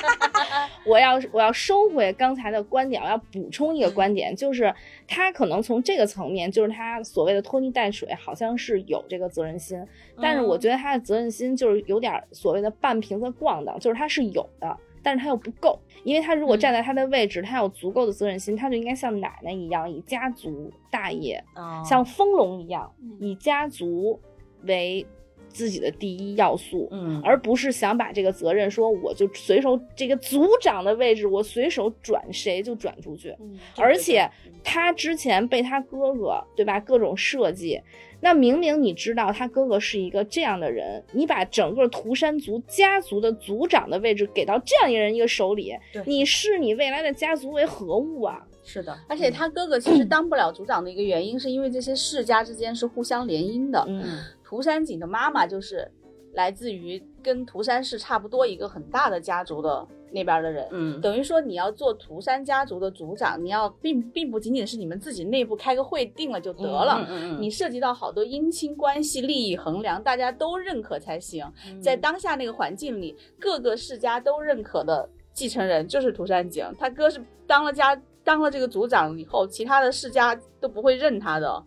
[0.84, 4.74] 我要我要收回刚才的观点，我要补充一个观点，就是
[5.08, 9.82] 他可能从这个层面，就是他所谓的拖泥带水，好像是有这个责任心，
[10.20, 14.76] 但是我觉得他的责任心就是有点所谓的半瓶子逛荡，就是他是有的。
[15.04, 21.44] 但是他又不够，因为他如果站在他的位置，他有足够的责任心，他就应该像奶奶一样，以家族大业，
[21.84, 22.90] 像丰隆一样，
[23.20, 24.18] 以家族
[24.62, 25.06] 为
[25.54, 33.34] 自己的第一要素，嗯，而不是想把这个责任说我就随手这个族长的位置，我随手转谁就转出去，
[33.76, 34.28] 而且
[34.62, 37.80] 他之前被他哥哥对吧各种设计。
[38.20, 45.74] 那明明你知道他哥哥是一个这样的人，你把整个涂山族家族的族长的位置给到这样一个人一个手里，
[46.06, 48.42] 你视你未来的家族为何物啊？
[48.64, 53.84] 是的，而且他哥哥其实当不了族长的一个原因，是因为这些世家之间是互相联姻的。
[53.86, 55.88] 嗯，涂山璟的妈妈就是
[56.32, 59.86] 来自于跟涂山氏差不多一个很大的家族的。
[60.14, 71.44] 那边的人，嗯，等于说你要做涂山家族的族长，你要并并不仅仅是你们自己内部开个会定了就得了，嗯嗯，你涉及到好多姻亲关系、利益衡量，大家都认可才行。
[71.82, 81.64] 在当下那个环境里，各个世家都认可的继承人就是涂山璟，他哥是当了家当了这个族长以后，其他的世家都不会认他的，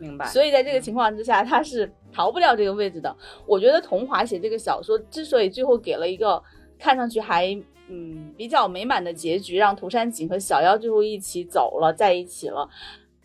[0.00, 0.26] 明白？
[0.26, 3.14] 所以在这个情况之下，他是逃不了这个位置的。
[3.46, 6.42] 我觉得桐华写这个小说之所以最后给了一个
[6.78, 7.56] 看上去还。
[7.90, 12.68] 嗯，比较美满的结局，让涂山璟和小妖最后一起走了，在一起了，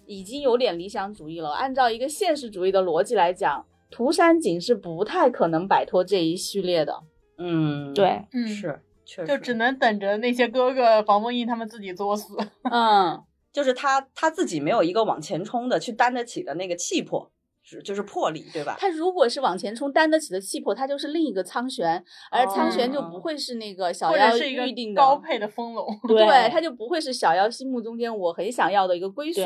[0.05, 1.49] 已经有点理想主义了。
[1.49, 6.97] 按照一个现实主义的逻辑来讲，涂山璟是不太可能摆脱这一序列的。
[7.39, 8.81] 嗯，对，嗯，是，
[9.13, 12.35] 确实，就只能等着那些哥哥房凤印他们自己作死。
[12.71, 13.21] 嗯，
[13.51, 17.29] 就是他他自己没有一个往前冲的，去担得起的那个气魄。
[17.65, 18.75] 是就是魄力，对吧？
[18.77, 29.41] 他如果是往前冲担得起的气魄，他就是另一个苍玄，而苍玄就不会是那个小妖预定的高配的风龙， 对，他就不会是小妖心目中间我很想要的一个归宿，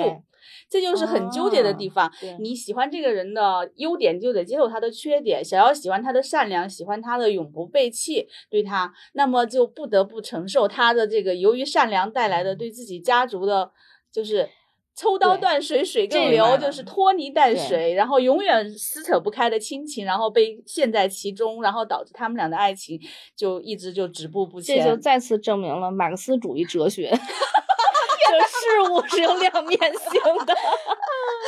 [0.70, 2.12] 这就是很纠结的地方。
[2.40, 5.44] 你喜欢这个人的优点，就得接受他的缺点。
[5.44, 13.72] 想要喜欢他的善良，喜欢他的永不背弃，对他，那么就不得不承受他的这个由于善良带来的对自己家族的，
[14.12, 14.50] 就是。
[15.00, 23.00] 抽刀断水，水更流，就是拖泥带水，然后永远撕扯不开的亲情，然后被陷在其中，然后导致他们俩的爱情
[23.36, 24.84] 就一直就止步不前。
[24.84, 27.14] 这就再次证明了马克思主义哲学。
[28.40, 30.12] 事物是有两面性
[30.46, 30.56] 的。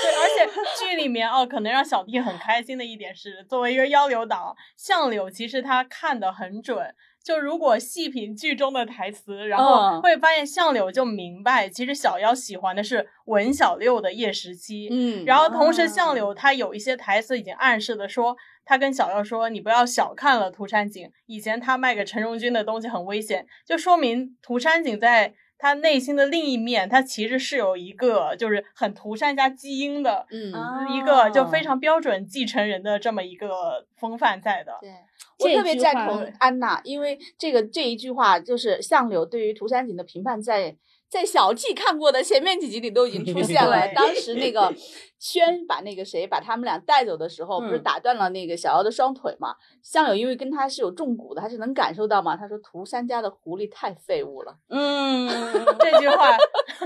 [0.02, 6.96] 对，而且剧里面哦，可能让小弟很开心的一点是，作为一个幺流党，相柳其实他看的很准。
[7.22, 14.88] 就如果细品剧中的台词，然后会发现相柳就明白，其实小妖喜欢的是文小六的叶十七。
[14.90, 30.54] 嗯，然后同时相柳他有一些台词已经暗示的说，他跟小妖说：“你不要小看了涂山璟，以前他卖给陈荣军的东西很危险。”就说明涂山璟在他内心的另一面，他其实是有一个就是很涂山家基因的，嗯，
[30.96, 34.78] 一个就非常标准继承人的这么一个风范在的。
[34.82, 34.90] 对。
[35.38, 40.76] 我特别赞同安娜，因为这个这一句话就是相柳对于涂山璟的评判，在
[41.10, 43.88] 在小 T 看过的前面几集里都已经出 现了。
[43.94, 44.74] 当时那个。
[45.20, 49.54] 轩把那个谁把他们俩带走的时候，不是打断了那个小妖的双腿吗？
[49.84, 52.38] 相柳因为跟他是有重骨的，他是能感受到嘛。
[52.38, 54.56] 他说涂山家的狐狸太废物了。
[54.70, 55.28] 嗯，
[55.80, 56.38] 这句话，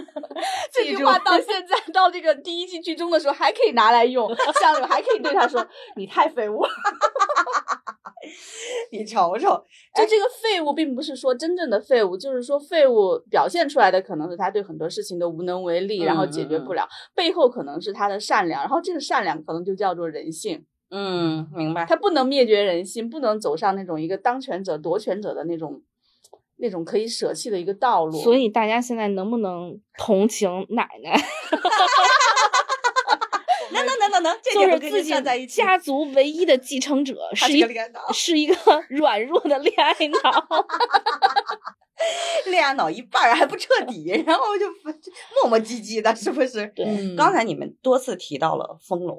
[0.73, 4.27] 这句话到现在到这个第一季剧中的时候还可以拿来用，
[4.59, 5.63] 相柳还可以对他说
[5.95, 6.69] 你太废物了。
[8.91, 9.49] 你瞅瞅，
[9.93, 18.22] 就这个废物并不是说真正的废物，就是说废物表现出来的可能是他对很多事情都无能为力，然后解决不了，背后可能是他的。
[18.23, 20.65] 善良，然后这个善良可能就叫做人性。
[20.89, 21.85] 嗯，明白。
[21.85, 25.81] 他不能灭绝人性，不能走上那种一个当权者夺权者的那种
[26.57, 28.21] 那种可以舍弃的一个道路。
[28.21, 31.19] 所以大家现在能不能同情奶奶？
[33.71, 35.11] 能能能能能，就是自己
[35.47, 37.65] 家族唯一的继承者，是一
[38.13, 38.55] 是一个
[38.89, 40.47] 软弱的恋爱脑。
[42.45, 44.65] 恋爱脑一半还不彻 底，然后就
[45.41, 46.67] 磨磨唧唧的，是不是？
[46.75, 47.15] 对。
[47.15, 49.17] 刚才你们多次提到了《风龙》，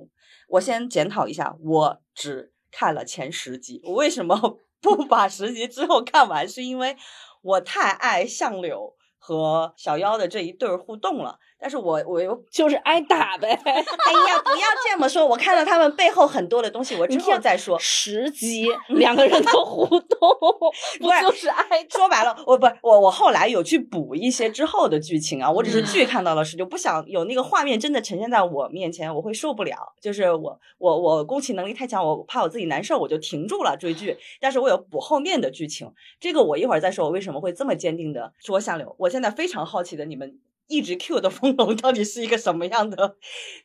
[0.49, 6.47] 我先检讨一下，我只看了前十集，我为什么不 把十集之后看完？
[6.49, 6.97] 是因为
[7.43, 11.39] 我太爱相柳和小妖的这一对互动了。
[11.65, 17.79] 但是我我又就是挨打呗，哎呀，不要这么说，我看到他们背后很多的东西，我之后再说。
[17.79, 20.19] 十集两个人的互动，
[21.01, 21.65] 不就是挨？
[21.89, 29.75] 说白了，我不我我后来有去补一些之后的剧情啊，我只是剧看到了是就不想有那个画面真的呈现在我面前，我会受不了。
[30.03, 34.19] 就是我我我攻情能力太强，我怕我自己难受，我就停住了追剧。
[34.39, 38.95] 但是我有补后面的剧情，这个我一会儿再说，我为什么会这么坚定的说相柳。
[38.99, 40.39] 我现在非常好奇的你们。
[40.67, 43.17] 一直 Q 的风龙到底是一个什么样的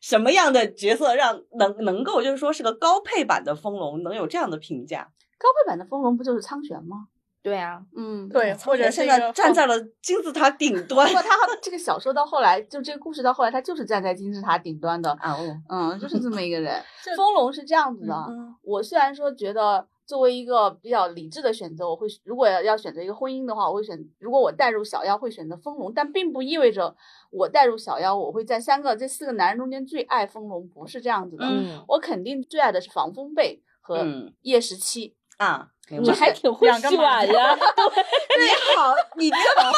[0.01, 5.11] 什么样的角色，让能能够就是说是个高配版的风龙能有这样的评价？
[5.37, 7.07] 高配版的风龙不就是苍玄吗？
[7.41, 11.07] 对啊，嗯，对，或者现在站在了金字塔顶 端。
[11.07, 11.29] 不过他
[11.61, 15.37] 这个小说到后来，就这个故事到后来，他就是站在金字塔顶端的啊，
[15.69, 16.83] 嗯，就是这么一个人。
[17.15, 18.27] 风龙是这样子的，
[18.61, 19.87] 我虽然说觉得。
[20.09, 23.95] 作为一个比较理智的选择，我会如果要要选择一个婚姻的话，我会选。
[24.17, 26.95] 如果我带入小妖，会选择风龙，但并不意味着
[27.29, 31.45] 我带入小妖，我会在三个这四个男人中间最爱风龙，不是这样子的。
[31.87, 34.03] 我肯定最爱的是防风被和
[34.41, 35.69] 叶十七啊。
[35.89, 37.57] 你还挺会选呀！
[38.37, 39.73] 你好，你真棒！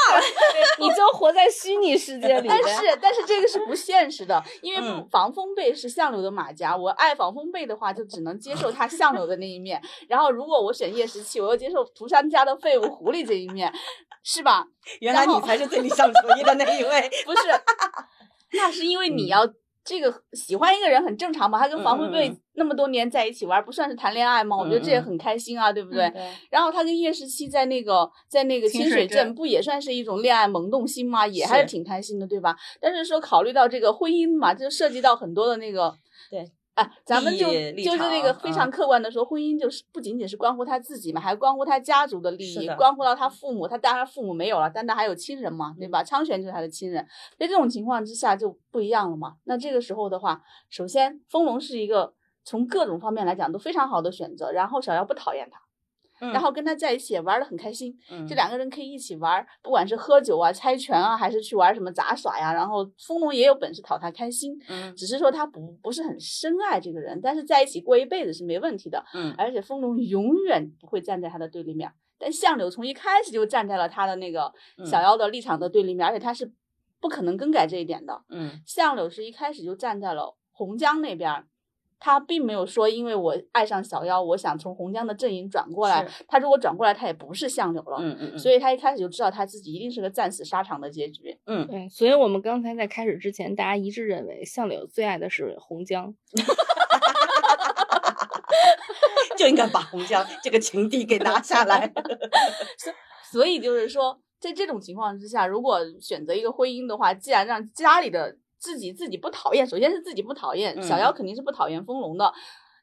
[0.80, 2.50] 你就活在虚拟世界里。
[2.50, 6.76] 但是，但是这个是不现实的，因为防风被是相柳的马甲。
[6.76, 9.82] 我爱防风被的话，就只能接受他相柳的那一面。
[10.10, 13.72] 然后，如果我选叶十七，我要接受涂山家的废物狐狸这一面，
[14.24, 14.66] 是吧？
[15.00, 17.10] 原来你才是最理想主义的那一位。
[17.26, 17.42] 不是，
[18.54, 19.48] 那是因为你要。
[19.84, 24.56] 这个喜欢一个人很正常嘛，他跟防护队那么多年在一起玩，不算是谈恋爱吗？
[24.56, 26.12] 我觉得这也很开心啊，对不对？
[26.50, 31.26] 然后他跟叶十七在那个在那个清水镇，不也算是一种恋爱萌动心吗？
[31.26, 32.56] 也还是挺开心的，对吧？
[32.80, 35.94] 但是说考虑到这个婚姻嘛，就涉及到很多的那个
[36.30, 36.52] 对。
[36.74, 37.46] 啊，咱们就
[37.84, 43.68] 就是那个非常客观的说，婚姻就是不仅仅是关乎他自己嘛，还关乎他家族的利益，关乎到他父母。
[43.68, 46.02] 他当然父母没有了，但他还有亲人嘛，对吧？
[46.04, 47.06] 昌玄就是他的亲人。
[47.38, 49.36] 在这种情况之下就不一样了嘛。
[49.44, 52.14] 那这个时候的话，首先丰隆是一个
[52.46, 55.60] 从各种方面来讲都非常好的选择，然后小妖不讨厌他。
[56.22, 57.98] 然后跟他在一起也玩的很开心，
[58.30, 62.54] 这两个人可以一起玩，不管是喝酒啊、猜拳啊，还是去玩什么杂耍呀。
[62.54, 69.34] 然后风龙也有本事讨他开心，嗯，只是说他不不是很深爱这个人，但是在一起过一辈子是没问题的，嗯。
[69.38, 74.54] 而且风龙永远不会站在他的对立面，但相柳从一开始就站在了他的那个
[74.86, 76.52] 小妖的立场的对立面，而且他是
[77.00, 78.62] 不可能更改这一点的，嗯。
[78.68, 81.46] 相柳是一开始就站在了洪江那边。
[82.04, 86.04] 他并没有说，因为我爱上小妖，我想从洪江的阵营转过来。
[86.28, 87.98] 他如果转过来，他也不是相柳了。
[88.00, 88.40] 嗯嗯嗯。
[88.40, 91.38] 所以他一开始就知道他自己一定是个战死沙场的结局。
[91.46, 91.88] 嗯，对。
[91.90, 96.12] 所以我们刚才在开始之前，大家一致认为相柳最爱的是洪江，
[99.38, 101.88] 就应该把洪江这个情敌给拿下来。
[102.78, 102.92] 所
[103.32, 104.20] 所以就是说。
[104.42, 112.32] 在这种情况之下，如果选择一个婚姻的话，既然让家里的自己自己不讨厌，首先是自己不讨厌，小妖肯定是不讨厌丰隆的，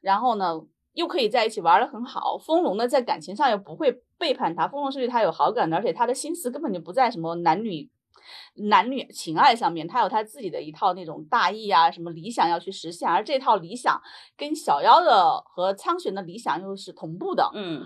[0.01, 0.53] 然后呢，
[0.93, 2.37] 又可以在一起玩的很好。
[2.37, 7.89] 丰隆呢，在感情上又不会背叛他，丰隆是对他有好感的，而且他的心思根本就不在什么男女。
[8.55, 13.99] 男女情爱上面，他有他自己的一套那种大义啊，什么理想要去实现，而这套理想
[14.35, 17.49] 跟小妖的和苍玄的理想又是同步的。
[17.55, 17.85] 嗯，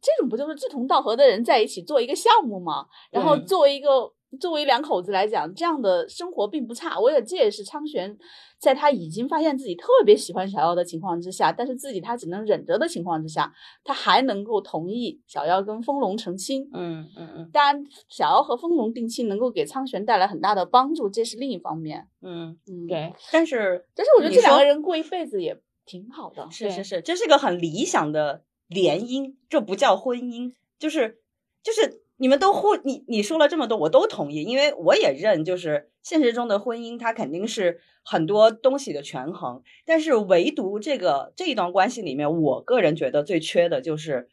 [0.00, 2.86] 这种不就是志同道合的人在一起做一个项目吗？
[3.12, 4.12] 然后作为一个。
[4.40, 6.98] 作为两口子来讲，这样的生活并不差。
[6.98, 8.18] 我也这也是苍玄
[8.58, 13.52] 在他已经发现自己特别喜欢小妖的情况之下，但是自己他只能忍着的情况之下，
[13.84, 16.68] 他还能够同意小妖跟丰隆成亲。
[16.74, 17.50] 嗯嗯嗯。
[17.52, 22.08] 当然，小妖和丰隆定亲能够给苍玄带来很大的帮助，这是另一方面。
[22.20, 23.14] 嗯嗯，对。
[23.32, 25.56] 但是，但是我觉得这两个人过一辈子也
[25.86, 26.48] 挺好的。
[26.50, 31.20] 是是是，这是个很理想的联姻，这不叫婚姻，就是
[31.62, 32.02] 就是。
[32.18, 44.28] 你们都互你你说了这么多，我都同意，因为我也认，就是现实中的婚姻，它肯定是很多东西的权衡，但是唯独这个这一段关系里面，我个人觉得最缺的就是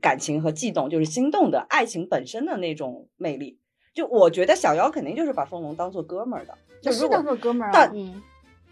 [0.00, 3.58] 感情和悸动，就是心动的爱情本身的那种魅力。
[3.92, 7.92] 就我觉得小妖肯定就是把风龙当做哥们儿的，就是当做哥们儿啊。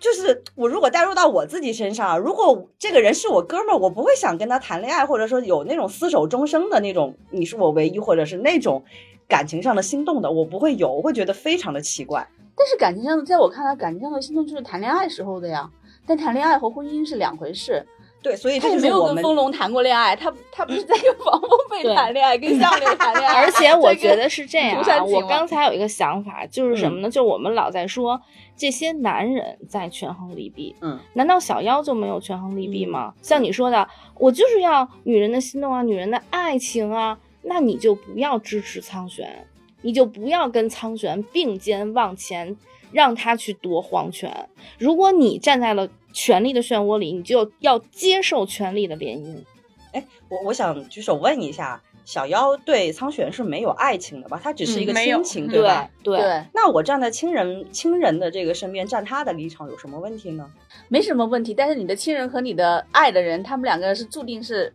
[0.00, 8.84] 就是我如果带入到我自己身上，如果这个人是我哥们儿，我不会想跟他谈恋爱，或者说有那种厮守终生的那种，你是我唯一，或者是那种
[9.28, 12.28] 感情上的心动的，我不会有，我会觉得非常的奇怪。
[12.56, 15.68] 但是感情上的，在我看来，感情上的心动就是谈恋爱时候的呀，
[16.06, 17.84] 但谈恋爱和婚姻是两回事。
[18.20, 23.42] 对，所以他也没有跟风龙谈过恋爱，他他不是在跟王峰飞谈恋爱，跟相 柳谈恋爱。
[23.42, 27.08] 而且我觉得是这样啊，我刚才有一个想法，就是什么呢？
[27.08, 28.20] 就我们老在说
[28.56, 33.14] 这些男人在权衡利弊，嗯，难道小妖就没有权衡利弊吗？
[33.22, 39.46] 像你说的，我就是要女人的心动啊，女人的爱情啊，那你就不要支持苍玄，
[39.82, 42.56] 你就不要跟苍玄并肩往前，
[42.90, 44.48] 让他去夺皇权。
[44.76, 45.88] 如果你站在了。
[46.12, 49.44] 权力的漩涡里，你就要接受权力的联姻。
[49.92, 54.38] 哎，我我想举手问一下，小妖对苍玄是没有爱情的吧？
[54.42, 55.88] 他只是一个亲情，对吧？
[56.02, 56.18] 对。
[56.52, 60.50] 那我站在亲人亲人的这个身边，站他的立场有什么问题呢？
[60.88, 61.54] 没什么问题。
[61.54, 64.74] 但是你的亲人和你的爱的人，他们两个是注定是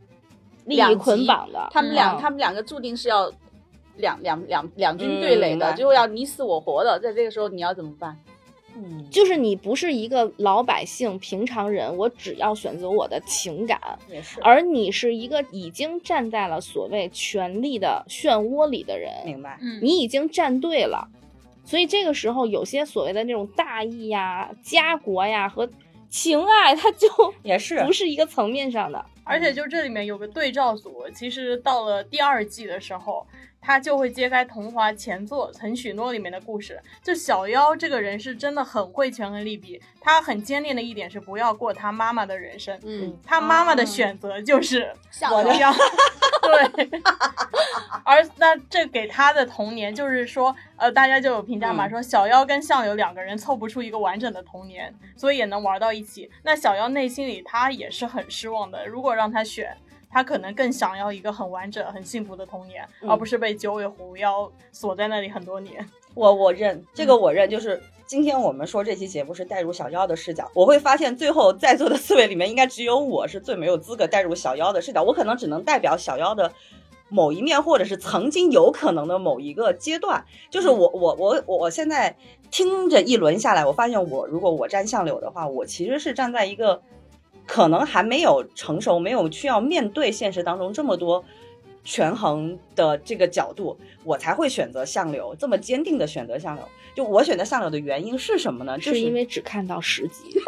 [0.66, 1.68] 利益捆绑的。
[1.72, 3.32] 他们两，他们两个注定是要
[3.98, 7.00] 两两两两军对垒的，最后要你死我活的。
[7.00, 8.18] 在这个时候，你要怎么办？
[8.76, 14.40] 嗯，就是你不是一个老百姓、平常人，我只要选择我的情感，也是。
[14.42, 19.58] 而你是一个已经站在了所谓权力的漩涡里的人，明白？
[19.62, 21.08] 嗯，你已经站对了，
[21.64, 25.70] 所以这个时候有些所谓的那种大义呀、家国呀和
[26.10, 27.08] 情爱，它就
[27.44, 29.06] 也是不是一个层面上的。
[29.24, 33.26] 而且就这里面有个对照组，其实到了第二季的时候。
[33.66, 36.78] 他就会揭开桐华前作《曾许诺》里面的故事。
[37.02, 42.78] 就小妖这个人是真的很会权衡利弊，他很坚定的一点是不要过他妈妈的人生。
[42.84, 44.94] 嗯，他妈妈的选择就是
[45.32, 45.74] 我的样。
[46.44, 47.02] 对。
[48.04, 56.30] 而那这给他的童年就是说，呃，大家就有评价嘛，说小妖跟相柳两个人凑不出一个完整的童年，所以也能玩到一起。
[56.44, 58.86] 那小妖内心里他也是很失望的。
[58.86, 59.78] 如果让他选。
[60.14, 65.84] 他可能更想要一个很完整、很幸福的童年，而不是被九尾狐妖锁在那里很多年。
[66.14, 67.50] 我我认这个，我认。
[67.50, 75.02] 就是今天我们说这期节目是带入小妖的视角，我会发现最后在座的四位里面，应该只有我是最没有资格带入小妖的视角。
[75.02, 76.52] 我可能只能代表小妖的
[77.10, 80.24] 某一面，或者是曾经有可能的某一个阶段。
[80.52, 82.16] 就是我我我我现在
[82.52, 86.84] 听着一轮下来，我发现我如果我站相柳的话，我其实是站在一个。
[87.46, 91.24] 可能还没有成熟，没有需要面对现实当中这么多
[91.84, 96.64] 权衡的这个角度，我才会选择相柳，这么坚定的选择相柳。
[96.96, 98.78] 就我选择相柳的原因是什么呢？
[98.78, 100.24] 就是因为只看到十集。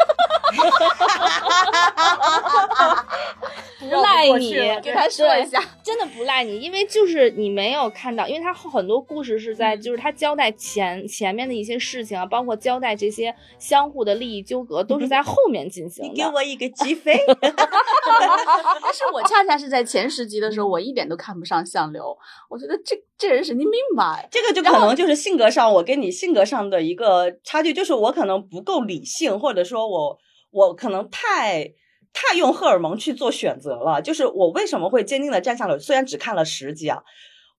[3.78, 16.10] 不赖你，给他说一下， 真的不赖你，因为就是你没有看到，因为他很多故事是在，就是他交代前前面的一些事情啊，包括交代这些相互的利益纠葛，都是在后面进行的。
[16.10, 17.20] 你给我一个机会。
[18.82, 22.16] 但是我恰恰是在前十集的时候，我一点都看不上相柳，
[22.48, 24.18] 我觉得这这人神经病吧。
[24.30, 30.18] 这个就可能就是性格上，我跟你性格上的一个差距，就是我可能不够理性，或者说我
[30.50, 31.72] 我可能太。
[32.18, 35.78] 太用荷尔蒙去做选择了，就是我为什么会坚定的站下了？
[35.78, 37.02] 虽然只看了十集啊，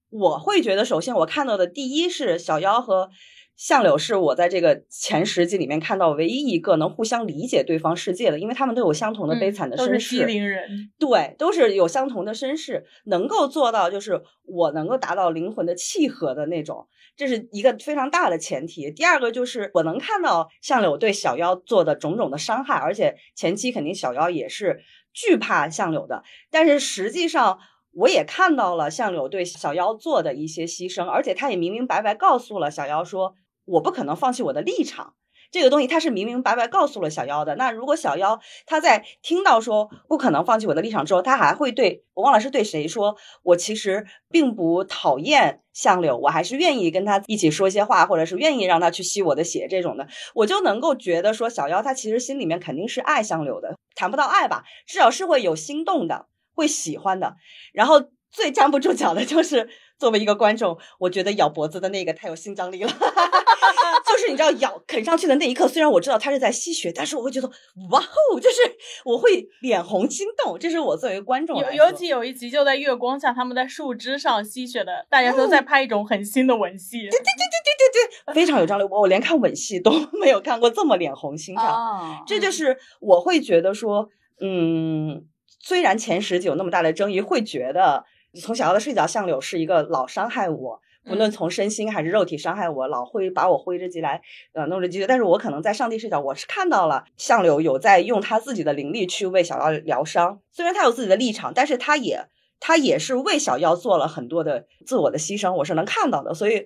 [0.10, 3.12] 我会觉得，首先我看到的第一是小妖和
[3.58, 18.92] 相柳是我在这个前十集里面看到唯一一个能互相理解对方世界的，因为他们都有相同的悲惨的身世，都是人，对，都是有相同的身世，能够做到就是我能够达到灵魂的契合的那种，这是一个非常大的前提。
[18.92, 24.82] 第二个就是我能看到相柳对小妖做的种种的伤害，而且前期肯定小妖也是
[25.12, 27.58] 惧怕相柳的，但是实际上。
[27.94, 33.34] 我也看到了相柳对小妖做的一些牺牲，而且他也明明白白告诉了小妖说
[33.68, 35.14] ：“我不可能放弃我的立场。”
[35.50, 37.56] 这个东西他是明明白白告诉了小妖的。
[37.56, 56.28] 那如果小妖他在听到说不可能放弃我的立场之后，他还会对我忘了是对谁说：“我其实并不讨厌相柳，我还是愿意跟他一起说些话，或者是愿意让他去吸我的血这种的。”我就能够觉得说，小妖他其实心里面肯定是爱相柳的，谈不到爱吧，至少是会有心动的。
[56.54, 57.36] 会喜欢的，
[57.72, 62.90] 然后最站不住脚的就是作为一个观众，我觉得咬脖子的那个太有性张力了，
[64.06, 67.48] 就是你知道咬啃上去的那一刻，虽然我知道他是在吸血，但是我会觉得
[67.90, 68.58] 哇哦，就是
[69.06, 71.60] 我会脸红心动，这是我作为观众。
[71.60, 78.84] 尤尤其有一集就在月光下，他们在树枝上吸血的，大家都在拍一种很新的吻戏，对对对对对对对，非常有张力。
[78.84, 79.92] 我我连看吻戏都
[80.22, 84.10] 没有看过这么脸红心跳，这就是我会觉得说，
[84.42, 85.26] 嗯。
[85.60, 94.22] 虽然前十集有那么大的争议，会觉得从小妖的视角，相柳是一个老伤害我，不论从身心还是肉体伤害我，老会把我挥之即来，
[94.54, 95.08] 呃，弄之即去。
[95.08, 100.40] 但是我可能在上帝视角，我是看到了相柳有在用他自己的灵力去为小妖疗伤。
[100.52, 102.28] 虽然他有自己的立场，但是他也
[102.60, 106.34] 他也是为小妖做了很多的自我的牺牲，我是能看到的。
[106.34, 106.66] 所以，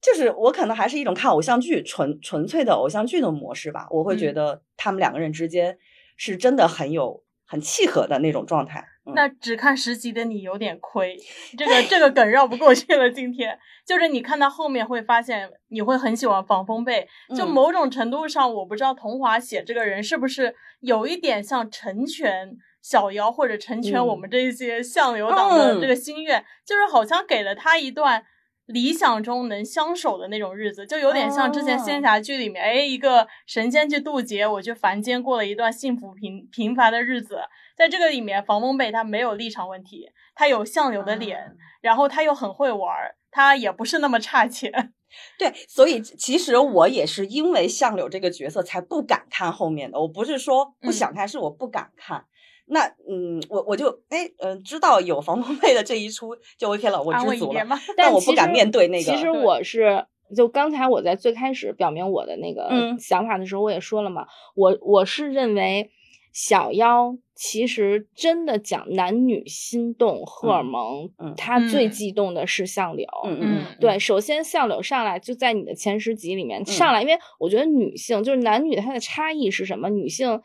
[0.00, 3.86] 就是我可能还是一种看偶像剧，纯纯粹的偶像剧的模式吧。
[3.90, 5.78] 我会觉得他们两个人之间
[6.16, 7.24] 是真的很有。
[7.48, 8.84] 很契合的那种状态。
[9.14, 11.16] 那只看十集的你有点亏，
[11.56, 13.10] 这个这个梗绕不过去了。
[13.10, 17.06] 今天就是你看到后面会发现，你会很喜欢防风被。
[17.36, 28.24] 就某种程度上，我不知道桐华写这个人是不是有一点像成全小妖，或者成全我们这些相柳党的这个心愿，就是好像给了他一段。
[28.66, 37.38] 理想中能相守的那种日子，就有点像之前仙侠剧里面，哎，一个神仙去渡劫，我去凡间过了一段幸福平平凡的日子。
[37.76, 42.90] 在这个里面，房梦贝他没有立场问题，他有相柳的脸，然后他又很会玩，
[43.30, 44.92] 他也不是那么差钱。
[45.38, 52.24] 对，所以其实我也是因为相柳这个角色才不敢看后面的，我不是说不想看，是我不敢看。
[52.68, 57.64] 那嗯，我我就哎嗯，知道有防风被的这一出就 OK 了，我知足了。
[57.96, 59.04] 但我不敢面对那个。
[59.04, 60.04] 其实我是
[60.34, 65.90] 就刚才我在最开始表明我的那个想法的时候，我也说了嘛，我我是认为
[66.32, 73.06] 小妖其实真的讲男女心动荷尔蒙，他最激动的是相柳。
[73.24, 79.88] 嗯嗯，对，首先相柳上来就在你的前十集里面上来，因为我觉得女性就是男女它的差异是什么？
[79.88, 80.42] 女性。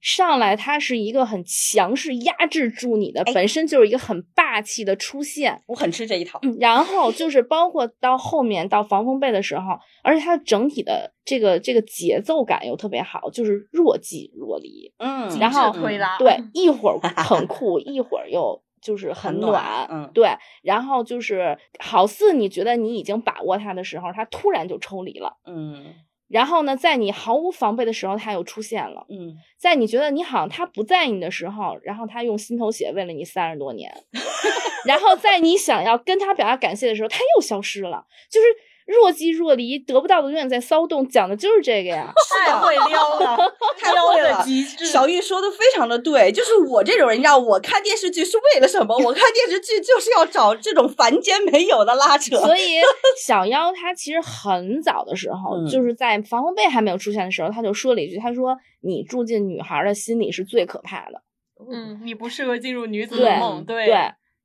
[0.00, 5.62] 上来，他是一个很强势压制住你的，本身就是一个很霸气的出现。
[5.66, 6.40] 我很吃这一套。
[6.60, 14.92] 然后就是包括到后面到防风被的时候，而且它整体的这个这个节奏感又特别好，就是若即若离。
[14.98, 15.72] 嗯，然后
[16.18, 19.86] 对， 一会儿很酷，一会儿又就是很暖。
[19.90, 20.28] 嗯，对。
[20.62, 25.38] 然后就是好似你觉得你已经把握它的时候，它突然就抽离了。
[25.44, 25.94] 嗯。
[26.28, 29.06] 然后呢，在你毫无防备的时候，他又出现了。
[29.08, 33.92] 嗯，在你觉得你好像他不在你的时候，然后他用心头血喂了你三十多年。
[34.86, 38.06] 然后在你想要跟他表达感谢的时候，他又消失了。
[38.30, 38.46] 就是。
[38.88, 42.10] 若即若离，得不到的永远在骚动，讲的就是这个呀。
[42.46, 43.36] 太会撩了，
[43.78, 44.86] 太撩了极致。
[44.86, 48.96] 小玉说的非常的对，就是我这种人，你知道，我看电视剧是为了什么？
[48.96, 52.38] 我看电视剧就是要找这种凡间没有的拉扯。
[52.38, 52.80] 所以
[53.22, 61.22] 小妖他其实很早的时候，就是在防风被还没有出现的时候，他就说了一句：“他说你住进女孩的心里是最可怕的。
[61.70, 63.86] 嗯，你不适合进入女子的梦。”对。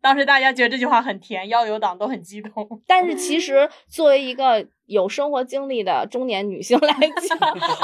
[0.03, 2.51] 当时大家觉得这句话很甜，要有党都很激动。
[2.85, 6.93] 但是其实作为一个有生活经历的中年女性来
[7.25, 7.39] 讲，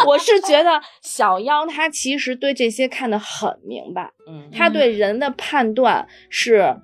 [0.05, 6.75] 我是觉得小妖她其实对这些看得很明白，嗯，她对人的判断是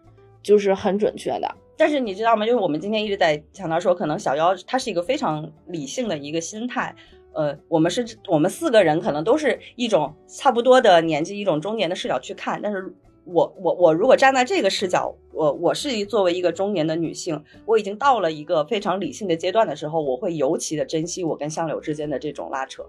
[0.42, 1.54] 就是很准确的。
[1.78, 2.46] 但是你知道吗？
[2.46, 6.96] 就是我们今天一直在强调说，可能小妖她是一个非常理性的一个心态。
[7.34, 12.96] 呃，我们是我们四个人可能都是一种差不多的年纪，一种中年的视角去看，但是。
[13.26, 22.86] 我我我如果站在这个视角，我我是作为一个中年的女性，我已经到了一个非常理性的阶段的时候，我会尤其的珍惜我跟相柳之间的这种拉扯。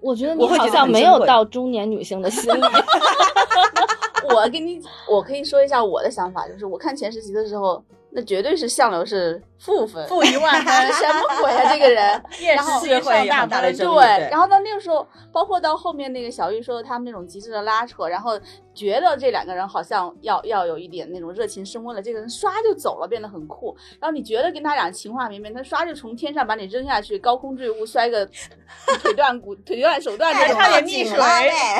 [0.00, 2.60] 我觉得你好像没有到中年女性的心理。
[4.34, 7.82] 我跟你，我可以说一下我的想法，就是我看前十集的时候，
[8.14, 12.22] 那绝对是相柳是负分，负一万分， 什么鬼啊这个人？
[12.54, 18.38] 然后社会大的对，然后到那个时候，包括到后面那个小玉说的他们那种极致的拉扯，然后
[18.74, 23.74] 觉得这两个人好像要要有一点那种热情升温了，这个人唰就走了，变得很酷。
[23.98, 28.28] 然后你觉得跟他俩情话绵绵，他唰就从天上把你扔下去，高空坠物，摔个
[29.02, 31.16] 腿断骨、腿断手断这种，差点溺水。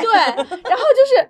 [0.01, 1.29] 对，然后就是。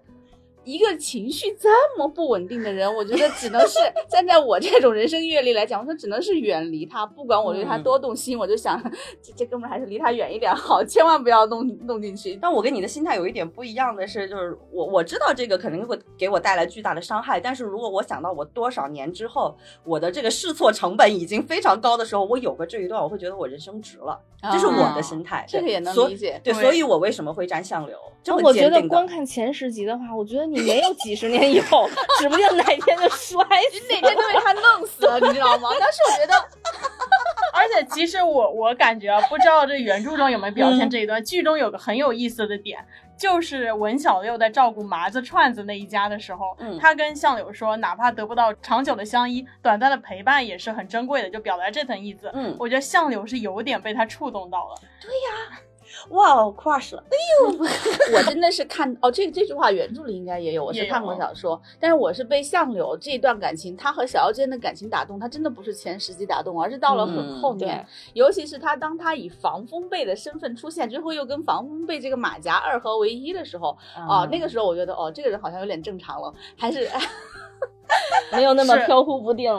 [0.63, 7.05] 一个情绪这么不稳定的人，我觉得只能是站在我这种人生阅历来讲，我说只能是远离他。
[7.05, 8.81] 不管我对他多动心，我就想
[9.21, 12.37] 这这哥们还是离他远一点好，千万不要弄弄进去。
[12.41, 24.19] 但我跟你的心态有一点不一样的是，就是我我知道这个肯定会给我带来巨大的伤害，但是如果我想到我多少年之后我的这个试错成本已经非常高的时候，我有个这一段，我会觉得我人生值了，
[24.51, 25.45] 这是我的心态。
[25.47, 26.39] 这个也能理解。
[26.43, 27.97] 对，所以我为什么会沾相柳？
[28.41, 31.89] 我觉得光看前十集的话，我觉得你没有几十年以后，
[32.19, 35.69] 指不定哪天就摔死，哪天就被他弄死了，你知道吗？
[35.79, 36.33] 但是我觉得，
[37.53, 42.85] 而且其实我我感觉啊，不知道这原著中有没有表现这一段，剧中有个很有意思的点，
[43.17, 52.29] 就是文小六在照顾麻子串子那一家的时候，他跟相柳说，哪怕得不到长久的相依，短暂的陪伴也是很珍贵的，就表达这层意思。
[52.35, 54.75] 嗯，我觉得相柳是有点被他触动到了。
[55.01, 55.59] 对呀。
[56.09, 57.03] 哇哦，crush 了！
[57.09, 57.57] 哎呦，
[58.17, 73.77] 我真的是看哦，这这句话原著里应该也有，我是看过小说，但是我是被相柳这段感情，他和小妖之间的感情打动，他真的不是前十集打动，而是到了很后面，尤其是他当他以防风被的身份出现，最后又跟防风被这个马甲二合为一的时候，
[74.07, 76.89] 哦，那个时候我觉得哦，这个人好像有点正常了，还是
[78.31, 79.51] 没有那么飘忽不定。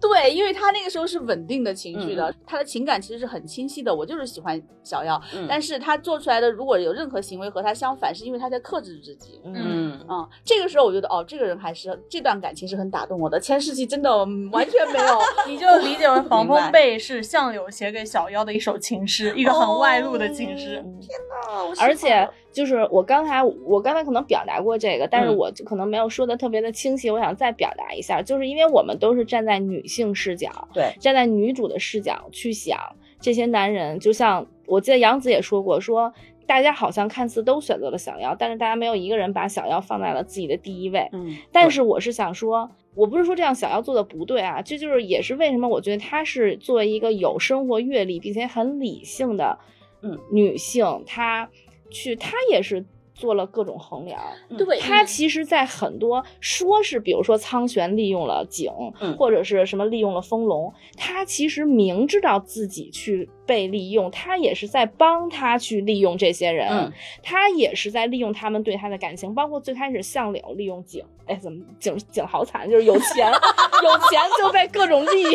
[0.00, 3.94] 对，因为他那个时候是稳定的情绪的，他的情感其实是很清晰的。
[3.94, 9.40] 我就是喜欢小妖，但是他做出来的如果有任何行为和他相反，是因为他在克制自己。
[9.44, 13.38] 嗯嗯，这个时候我觉得哦，这个人还是这段感情是很打动我的。
[13.38, 14.10] 前世纪真的
[14.50, 20.82] 完全没有， 你就理解为防风被是相柳写给小妖的一首情诗，一个很外露的情诗。
[21.00, 21.74] 天哪！
[21.80, 22.28] 而且。
[22.52, 27.08] 就是我刚才，我刚才可能表达过这个，但是我可能没有说的特别的清晰。
[27.10, 32.76] 我想再表达一下，就是因为我们都是站在女性视角，对，站在女主的视角去想
[33.20, 34.00] 这些男人。
[34.00, 36.12] 就像我记得杨子也说过，说
[36.44, 41.08] 大家好像看似都选择了小妖，但是大家没有一个人把小妖放在了自己的第一位。
[41.12, 49.56] 嗯，但是我是想说，我不是说这样小妖做的不对啊，这就是也是为什么我觉得她是作为一个有生活阅历并且很理性的
[50.02, 51.48] 嗯女性，她。
[51.90, 52.84] 去，他也是
[53.14, 54.20] 做了各种衡量。
[54.56, 58.72] 对他，其实，在很多说是，比如说苍玄利用了景，
[59.18, 63.28] 或者是什么利用了风龙，他其实明知道自己去。
[63.50, 75.32] 被利用，他也是在帮他去利用这些人，他也是在利用他们对他的感情，包括最开始相柳利用景，哎，怎么景景好惨，就是有钱，有钱就被各种利用。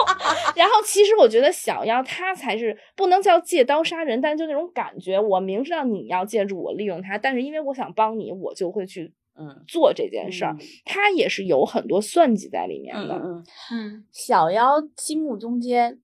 [0.56, 10.56] 然后其实我觉得小妖他才是不能叫借刀杀人，但就那种感觉，我明知道你要借助我利用他，但是因为我想帮你，我就会去嗯做这件事儿。
[10.86, 13.14] 他也是有很多算计在里面的。
[13.16, 15.98] 嗯嗯，小妖心目中间。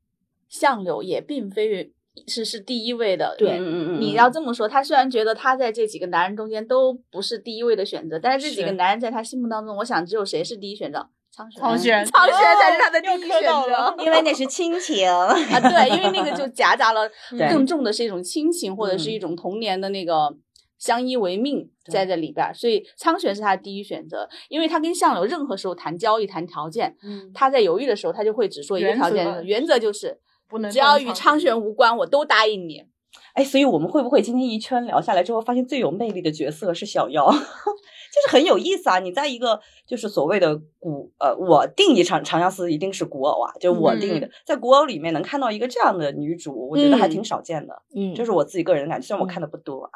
[0.49, 1.93] 相柳也并非
[2.27, 3.59] 是是第一位的，对，
[3.99, 11.07] 你要这么说，他虽然觉得他在这几个男人中间都不是第一位的选择，但是这几个男人在他心目当中，我想只有谁是第一选择？
[11.31, 17.07] 苍玄，苍玄，苍玄才是他的第一选择， 因为那是亲情啊，对，因为那个就夹杂了
[17.51, 20.35] 更重的是一种亲情，或者是一种童年的那个
[20.79, 26.97] 相依为命在这里边，所以苍玄是他的第一选择，因为他跟相柳任何时候谈交易、谈条件，
[27.35, 30.19] 他在犹豫的时候，他就会只说一个条件，原则就是。
[30.49, 32.85] 不能，只要与昌玄无关，我都答应你。
[33.33, 38.99] 哎，所以我们会不会今天一圈聊下来之后，发现最有魅力的角色是小妖， 就是很有意思啊！
[38.99, 47.83] 你在一个就是所谓的古呃，我定义长长相思一定是古偶啊，就是我定义的，在古偶里面能看到一个这样的女主，我觉得还挺少见的。
[47.95, 49.91] 嗯，这是我自己个人的感觉，虽然我看的不多啊，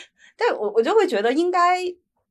[0.36, 1.82] 但我我就会觉得应该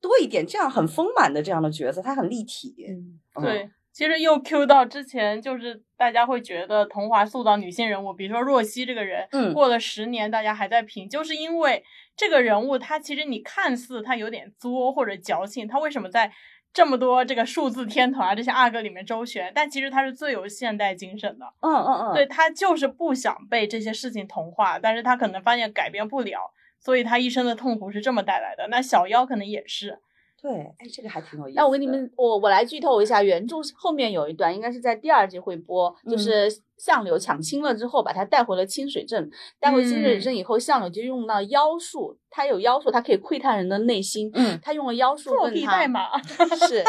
[0.01, 2.75] 多一点这样很丰满的这样的角色，她很立体。
[2.87, 3.69] 嗯，对。
[3.95, 11.81] 其实又 Q 到之前，就是大家会觉得童话塑造女性人物，比如说若曦这个人，嗯，过了十年，大家还在评，就是因为
[12.17, 16.29] 这个人物，他其实你看似他有点作或者矫情，他为什么在
[16.73, 19.49] 这么多这个数字天团啊这些阿哥里面周旋？
[19.55, 28.67] 但其实他是最有现代精神的，嗯嗯嗯，对他就是不想被这些事情同化，但是他可能发现改变不了，所以他一生的痛苦是这么带来的。
[28.67, 30.01] 那小妖可能也是。
[30.45, 31.55] 对，哎，这个还挺有意思。
[31.55, 39.27] 那我给你们，我我来剧透一下，原著后面有一段，应该是在第二集会播，就是相柳抢亲了之后，把他带回了清水镇，
[39.59, 44.29] 带回清水镇以后，相柳就用到妖术，他有妖术，他可以窥探人的内心。
[44.35, 46.83] 嗯，他用了妖术问他，代码是，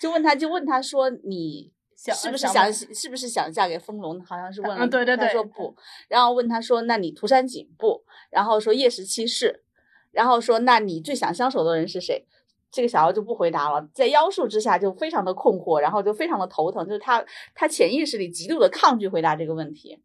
[0.00, 4.20] 就问他就问他说，你 是不是想是不是想嫁给丰隆？
[4.24, 5.76] 好像是问了，对对对，他说不，
[6.08, 8.02] 然后问他说，那你涂山璟不？
[8.30, 9.62] 然后说叶十七是，
[10.10, 12.26] 然后说那你最想相守的人是谁？
[12.72, 20.00] 这个小妖就不回答了，在妖术之下就非常的困惑，然后就非常的头疼，就是他他潜意识里极度的抗拒回答这个问题，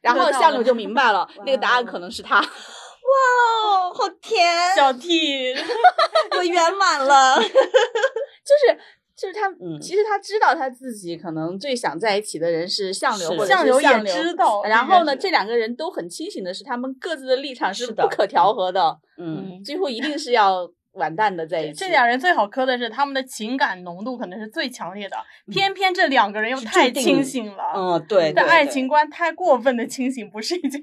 [0.00, 5.52] 然后相柳就明白了， 那个答案可能是他，哇哦，好甜，小 T，
[6.38, 8.78] 我圆满了， 就是
[9.14, 20.66] 就是他，其实他知道他自己可能最想在一起的人是相柳，或者相柳也知道，然后呢，这两个人都很清醒的是，他们各自的立场是不可调和的，嗯，最后一定是要。
[20.92, 25.16] 完蛋的在一起，这俩人最好磕的是他们的情感浓度可能是最强烈的，
[25.46, 30.80] 偏偏这两个人又太清醒了，嗯，对，的爱情观太过分的清醒不是一件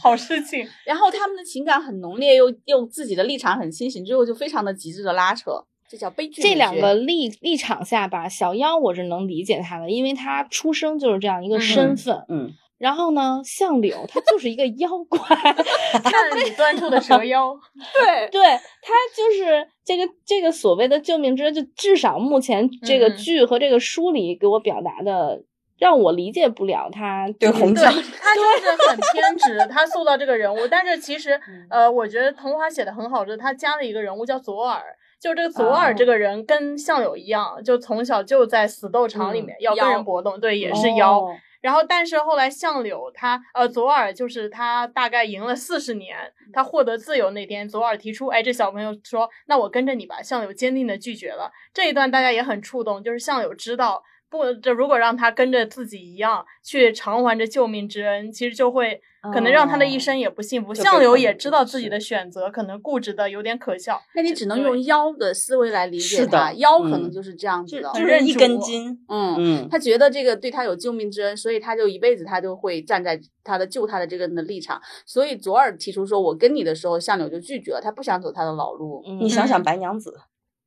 [0.00, 0.66] 好事情。
[0.84, 6.40] 然后他们的情感很浓烈，又又自己的立场很清醒，最后就非常的极致的拉扯，这叫悲剧。
[6.40, 12.52] 这两个立立场下吧，小妖我是能理解他的，因为他出生就是这样一个身份，嗯。
[12.80, 15.18] 然后呢，相柳他就是一个妖怪，
[16.02, 17.54] 他是你端出的蛇妖。
[17.92, 18.42] 对，对
[18.80, 25.42] 他就是这个这个所谓的救命之恩，就至少目前这个剧和这个书里给我表达的，
[25.78, 27.28] 让我理解不了他。
[27.38, 30.66] 对，他就是很偏执，他塑造这个人物。
[30.66, 34.82] 但是其实，呃，我觉得桐华写的很好，就是他加了一个人物叫左耳，
[35.20, 41.22] 就这个左耳这个人跟相柳一样，就从小就在死斗场里面要跟人搏斗，对，也是妖。
[41.60, 46.16] 然后，但是后来相柳他呃左耳就是他大概赢了四十年，
[46.52, 50.22] 他获得自由那天，左耳提出，哎，这小朋友说，那我跟着你吧。
[50.22, 51.50] 相柳坚定的拒绝了。
[51.72, 54.02] 这一段大家也很触动，就是相柳知道。
[54.30, 59.00] 不，这如果让他跟着自己一样去偿还这救命之恩，其实就会
[59.32, 60.72] 可能让他的一生也不幸福。
[60.72, 66.52] 相柳也知道自己的选择可能固执的有点可笑，那你只能用妖的思维来理解他。
[66.52, 68.96] 妖可能就是这样子的，就是一根筋。
[69.08, 74.80] 嗯嗯，他觉得这个对他有救命之恩，所以他就一辈子他就会站在他的救他的这个人的立场。
[75.04, 79.02] 所以左耳提出说我跟你的时候，相柳就拒绝了，他不想走他的老路。
[79.20, 80.14] 你想想白娘子。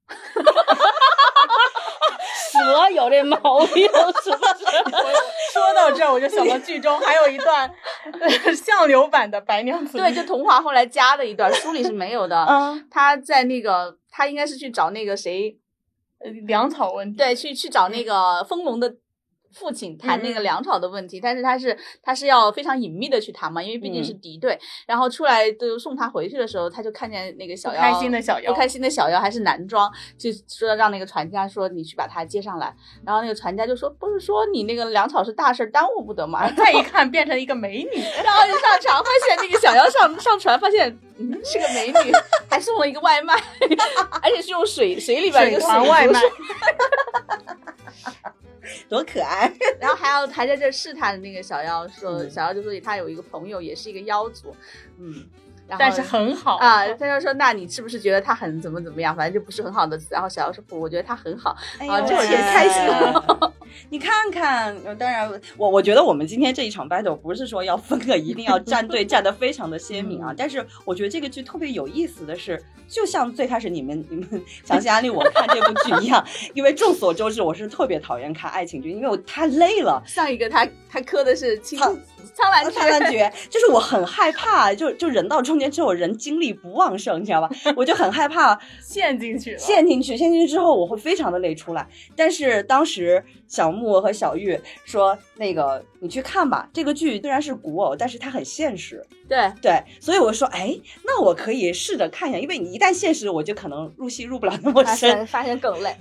[2.54, 3.86] 蛇有这毛病，
[4.24, 4.66] 是不是？
[5.54, 7.70] 说到这儿，我就想到剧中还有一段
[8.56, 12.46] 相柳版的白娘子， 对，就童话后来加的一段，书里是没有的。
[12.46, 15.58] 嗯，他在那个，他应该是去找那个谁，
[16.48, 18.96] 粮草问，对，去去找那个 丰隆的。
[19.54, 24.60] 父亲谈那个粮草的问题，但是他是他是要非常隐秘的去谈嘛，因为毕竟是敌对。
[24.88, 32.76] 然后出来就送他回去的时候，他就看见那个小妖，开心的小妖，不开心的小妖还是男装，就说让那个船家说你去把他接上来。
[33.06, 36.50] 然后那个船家就说不是说你那个粮草是大事，耽误不得嘛。
[36.54, 42.12] 再一看变成一个美女，然后就上船，发现那个小妖上上船，发现嗯是个美女，
[42.50, 43.34] 还送了一个外卖，
[44.22, 46.20] 而且是用水水里边一个水外卖。
[48.90, 49.43] 多可爱！
[49.80, 54.56] 然后还要还在这试探那个小妖，说小妖就说他有一个朋友也是一个妖族，
[55.00, 55.26] 嗯。
[55.68, 59.16] 但是很好啊，他就说：“那你是不是觉得他很怎么怎么样？
[59.16, 61.52] 反正就不是很好的。”然后小姚说：“不，我觉得他很好
[61.88, 62.82] 啊，这也开心。
[63.90, 70.34] 你看看，当然，我我觉得我们今天这一场 battle 不是说要分个一定要站队 站得非常的鲜明啊。
[70.38, 80.02] 但是我觉得这个剧特别有意思的是，就像最开始你们你们详细安利我看这部剧一样， 因为众所周知，我是特别讨厌看爱情剧，因为我太累了。
[80.06, 81.80] 上一个他他磕的是青
[82.34, 87.50] 苍兰苍兰诀，就是我很害怕，就就人到中间之后人精力不旺盛，你知道吧？
[87.76, 91.88] 我就很害怕陷进去，陷进去，陷进去之后我会非常的累出来。
[92.16, 93.24] 但是当时
[93.54, 95.86] 小木和小玉说那个。
[96.00, 99.02] 你去看吧，这个剧虽然是古偶，但是它很现实。
[99.26, 105.96] 对对，所以我说，哎，那我可以试着看一下，因为你一旦现实，我就可能入戏入不了那么深，发现更累。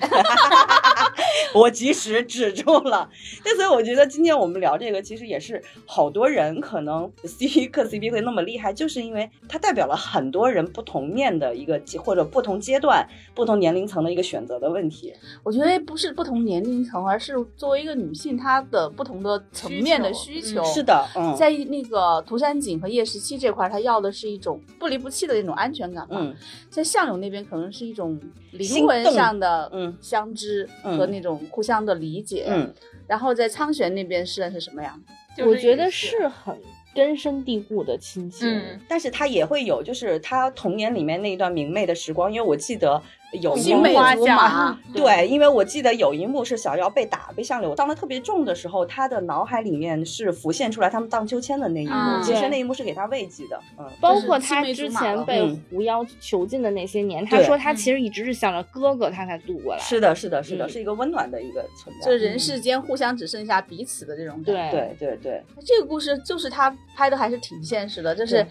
[1.54, 3.08] 我及时止住了。
[3.44, 15.14] 那所以我觉得今天我们聊这个，其实也是好多人可能 CP 磕 CP 会那么厉害，就是因为它代表了很多人不同面的一个或者不同阶段、不同年龄层的一个选择的问题。
[15.44, 20.02] 我觉得不是不同年龄层，而是作为一个女性，她的不同的层面。
[20.02, 21.06] 的需求是的，
[21.38, 26.34] 在那个涂山璟和叶十七这块，她要的是一种不离不弃的那种安全感嗯，
[26.68, 28.20] 在相勇那边可能是一种
[28.50, 32.46] 灵魂上的嗯相知和那种互相的理解。
[32.48, 32.74] 嗯，
[33.06, 34.98] 然后在苍玄那边是是什么呀？
[35.46, 36.58] 我觉得是很
[36.94, 38.48] 根深蒂固的亲情。
[38.48, 43.00] 嗯，但是他也会有，就是他童年里面那一段明媚的时光，因为我记得。
[43.32, 44.78] 有青梅竹马。
[44.92, 52.22] 对，因为我记得有一幕是小妖被打被相柳伤的特别重的时候，他的脑海里面是浮现出来他们荡秋千的那一幕。
[52.22, 53.58] 其实那一幕是给他慰藉的。
[53.78, 59.80] 嗯，包括他之前被狐妖囚禁的那些年，他说他其实一直是想着哥哥，他才渡过来。
[59.80, 62.10] 是的，是的，是的，是一个温暖的一个存在。
[62.10, 64.94] 就人世间互相只剩下彼此的这种感觉。
[64.98, 68.46] 对对对，这个故事就是他拍的还是挺现实的，就是。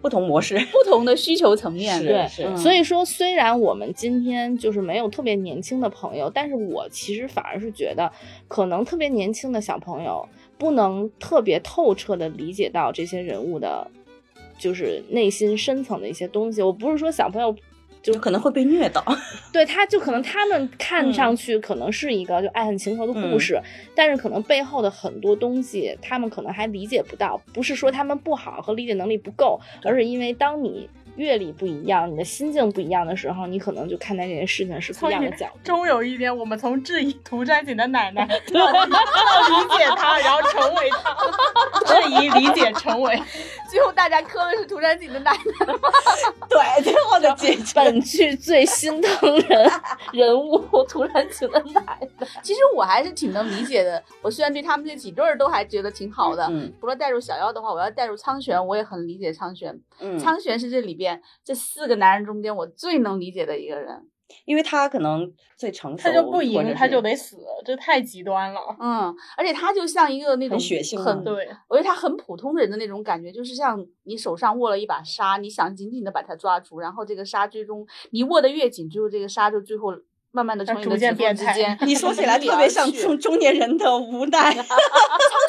[0.00, 2.26] 不同模式， 不同的需求层面，对，
[2.56, 8.10] 所以说虽然我们今天就是没有特别年轻的朋友，但是我其实反而是觉得，
[8.48, 13.90] 可能特别年轻的小朋友不能特别透彻的理解到这些人物的，
[14.58, 16.62] 就是内心深层的一些东西。
[16.62, 17.54] 我不是说小朋友。
[18.12, 19.04] 就可能会被虐到，
[19.52, 23.60] 对，他就可能他们看上去可能是一个就爱恨情仇的故事，
[23.94, 27.40] 但是可能背后的很多东西，他们可能还理解不到。
[27.52, 30.88] 不是说他们不好和理解能力不够，而是因为当你。
[31.18, 35.58] 阅历不一样，你的心境不一样的时候，你可能就看待这件事情是不一样的角度。
[35.64, 38.88] 终有一天，我们从质疑涂山璟的奶奶， 到理
[39.76, 43.20] 解他，然后成为他，质疑、理解、成为，
[43.68, 45.38] 最后大家磕的是涂山璟的奶奶。
[46.48, 47.74] 对，最后的结局。
[47.74, 49.70] 本剧最心疼人
[50.12, 50.58] 人物
[50.88, 52.08] 涂山璟的奶奶。
[52.42, 54.02] 其实我还是挺能理解的。
[54.22, 56.50] 我虽然对他们这几对儿都还觉得挺好的，
[56.80, 59.78] 除了带入小妖的话，我要带入苍玄，我也很理解苍玄。
[60.00, 61.07] 嗯，苍玄是这里边。
[61.44, 64.08] 这四个男人中间，我最能理解的一个人，
[64.44, 68.60] 因为他可能最成熟，他就不赢他就得死，这太极端了。
[68.80, 79.94] 嗯，而且他就像一个那种很血性，很对，我觉得他很普通人的那种感觉，就是像你手上握了一把沙，你想紧紧的把它抓住，然后这个沙最终你握得越紧，最后这个沙就最后。
[80.38, 84.54] 慢慢的从你的指缝之间， 你说起来 特别像中中年人的无奈。
[84.54, 84.64] 苍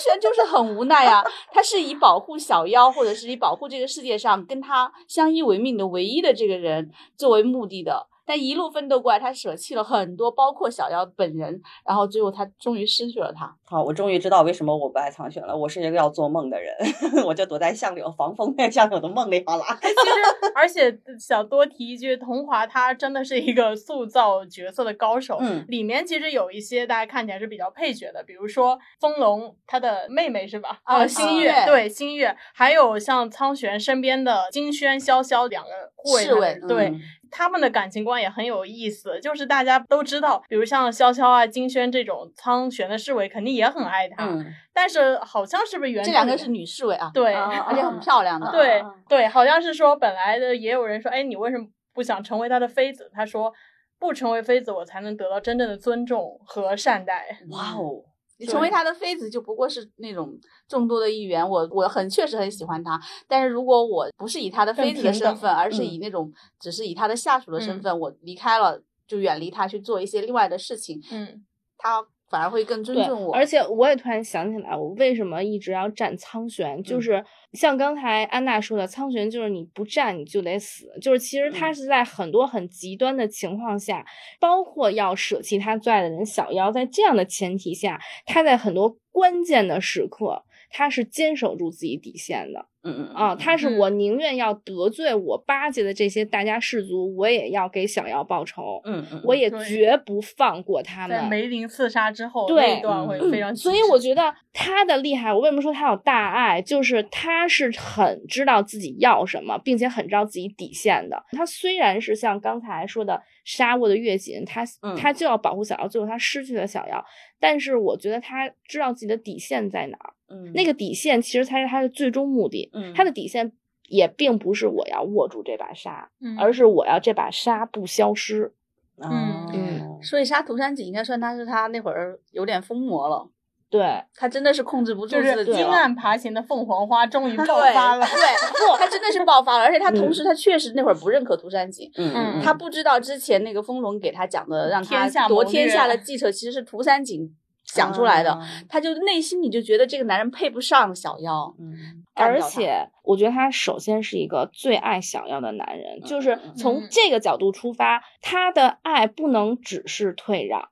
[0.04, 1.24] 玄就是很无奈啊，
[1.54, 8.08] 他是以保护小妖，或者是以保护这个世界上跟他相依为命的唯一的这个人作为目的的。
[8.30, 13.51] 但一路奋斗过来，他舍弃了很多，包括小妖本人，然后最后他终于失去了他。
[13.65, 15.57] 好，我终于知道为什么我不爱苍玄了。
[15.57, 16.71] 我是一个要做梦的人，
[17.25, 19.63] 我就躲在相柳防风那相柳的梦里好了。
[19.82, 25.39] 其实，而且想多提一句，桐华他真的是一个塑造角色的高手。
[25.41, 30.82] 嗯，里面其实有一些大家看起来是比较配角的，比如说风龙他的妹妹是吧？
[30.84, 36.93] 啊，星月对星月，还有像苍玄身边的金萱、潇潇两个护卫，对。
[37.32, 44.25] 他们的感情观也很有意思，就是大家都知道，比如像潇潇啊、金萱这种苍玄的侍卫，肯定也很爱他。
[44.25, 47.11] 嗯，但是好像是不是原这两个是女侍卫啊？
[47.13, 48.49] 对，而且很漂亮的。
[48.53, 53.09] 对对，好像是说本来的也有人说，哎，你为什么不想成为他的妃子？
[53.13, 53.53] 他说，
[53.99, 57.39] 不成为妃子，我才能得到真正的尊重和善待。
[57.49, 58.03] 哇哦。
[58.40, 61.48] 你成为他的妃子，就不过是那种众多的一员。
[61.48, 71.46] 我我很确实很喜欢他，但是如果我不是以他的妃子的身份，而是以那种只是以他的下属的身份，我离开了，就远离他去做一些另外的事情，嗯，
[71.78, 72.08] 他。
[72.30, 77.23] 反而会更尊重我，而且我也突然想起来，我为什么一直要站苍玄，就是
[77.53, 84.05] 像刚才安娜说的，苍玄就是你不站你就得死，就是其实他是在很多很极端的情况下，
[84.39, 92.68] 包括要舍弃他最爱的人小妖，在这样的前提下，他在很多关键的时刻，他是坚守住自己底线的。
[92.84, 98.82] 嗯嗯啊，他是我宁愿要得罪我巴结的这些大家士族，我也要给小妖报仇。
[98.86, 101.17] 嗯嗯，我也绝不放过他们。
[101.17, 103.53] 在梅林刺杀之后，对，段会非常。
[103.55, 111.21] 所以我觉得他的厉害，我为什么说他有大爱，就是他是很知道自己要什么，并且很知道自己底线的。
[111.32, 114.63] 他虽然是像刚才说的杀握的越紧，他
[114.97, 117.03] 他就要保护小妖，最后他失去了小妖，
[117.39, 120.13] 但是我觉得他知道自己的底线在哪儿。
[120.30, 122.69] 嗯，那个底线其实才是他的最终目的。
[122.73, 123.51] 嗯，他的底线
[123.88, 128.53] 也并不是我要握住这把沙，而是我要这把沙不消失。
[129.01, 133.30] 嗯嗯，所以杀涂山璟应该算他是他那会儿有点疯魔了。
[133.71, 138.03] 对他真的是控制不住自己，金暗爬行的凤凰花终于爆发了。
[138.03, 138.15] 对，
[138.67, 141.88] 不，他真的是爆发了，而且他同时他确实那会儿不认可涂山璟。
[141.95, 147.30] 嗯，他不知道之前那个风龙给他讲的让他夺天下的 计策，其实是涂山璟。
[147.74, 160.70] 想出来的，他就内心你就觉得这个男人配不上小妖，嗯，而且我觉得他首先是一个最爱小妖的男人，就是从这个角度出发，他的爱不能只是退让。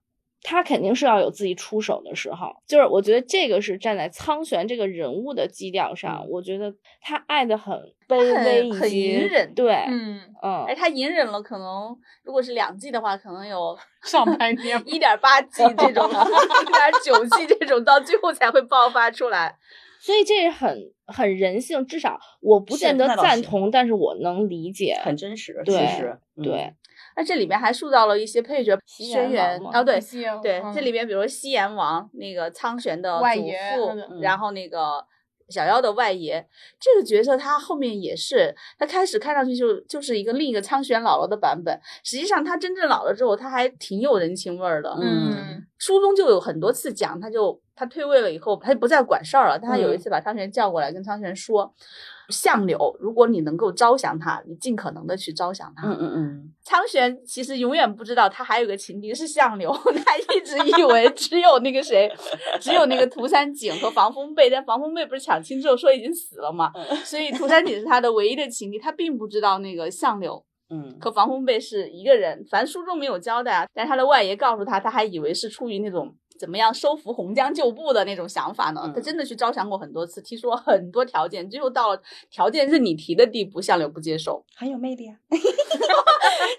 [0.50, 7.78] 他肯定是要有自己出手的时候，就是我觉得这个是站在苍玄这个人物的基调上，我觉得他爱的很
[8.08, 11.94] 卑微，很隐忍，对，嗯嗯，哎，他隐忍了，可能
[12.24, 13.78] 如果是两季的话，可能有
[14.08, 19.54] 上百年，一点八季这种，一点九季这种，到最后才会爆发出来，
[20.00, 26.74] 所以这是很很人性，至少我不见得赞同，但是我能理解，很真实，对实对。
[27.18, 30.00] 那这里面还塑造了一些配角，轩辕哦，对
[30.42, 33.26] 对，这里面比如西炎王那个苍玄的祖
[33.76, 35.04] 父，然后那个。
[35.50, 36.46] 小妖的外爷
[36.78, 41.80] 这个角色，他后面也是，他开始看上去就就是一个另一个苍玄姥姥的版本。
[42.04, 44.90] 实际上，他真正老了之后，他还挺有人情味儿的。
[45.02, 49.58] 嗯，书中就有很多次讲，他就他退位了以后，他就不再管事儿了。
[49.58, 51.74] 但他有一次把苍玄叫过来，跟苍玄说。
[52.30, 55.88] 相柳，如果你能够招降他，你尽可能的去招降他。
[55.88, 56.54] 嗯嗯嗯。
[56.64, 59.72] 苍玄其实永远不知道，他还有个情敌是相柳，
[60.06, 62.12] 他一直以为只有那个谁，
[62.60, 66.72] 只有那个涂山璟和防风背，但防风背不是抢亲之后说已经死了嘛，
[67.06, 72.46] 所以涂山璟是他的唯一的情敌，他并不知道那个相柳，嗯，和防风背是一个人。
[72.50, 76.14] 反正书中没有交代啊，但是他的外爷告诉他，他还以为是出于那种。
[76.38, 78.92] 怎么样收服洪江旧部的那种想法呢？
[78.96, 85.16] 他真的去招降过很多次，提出了很多条件，最后到了条件是你提的地步，相柳不接受，很有魅力啊。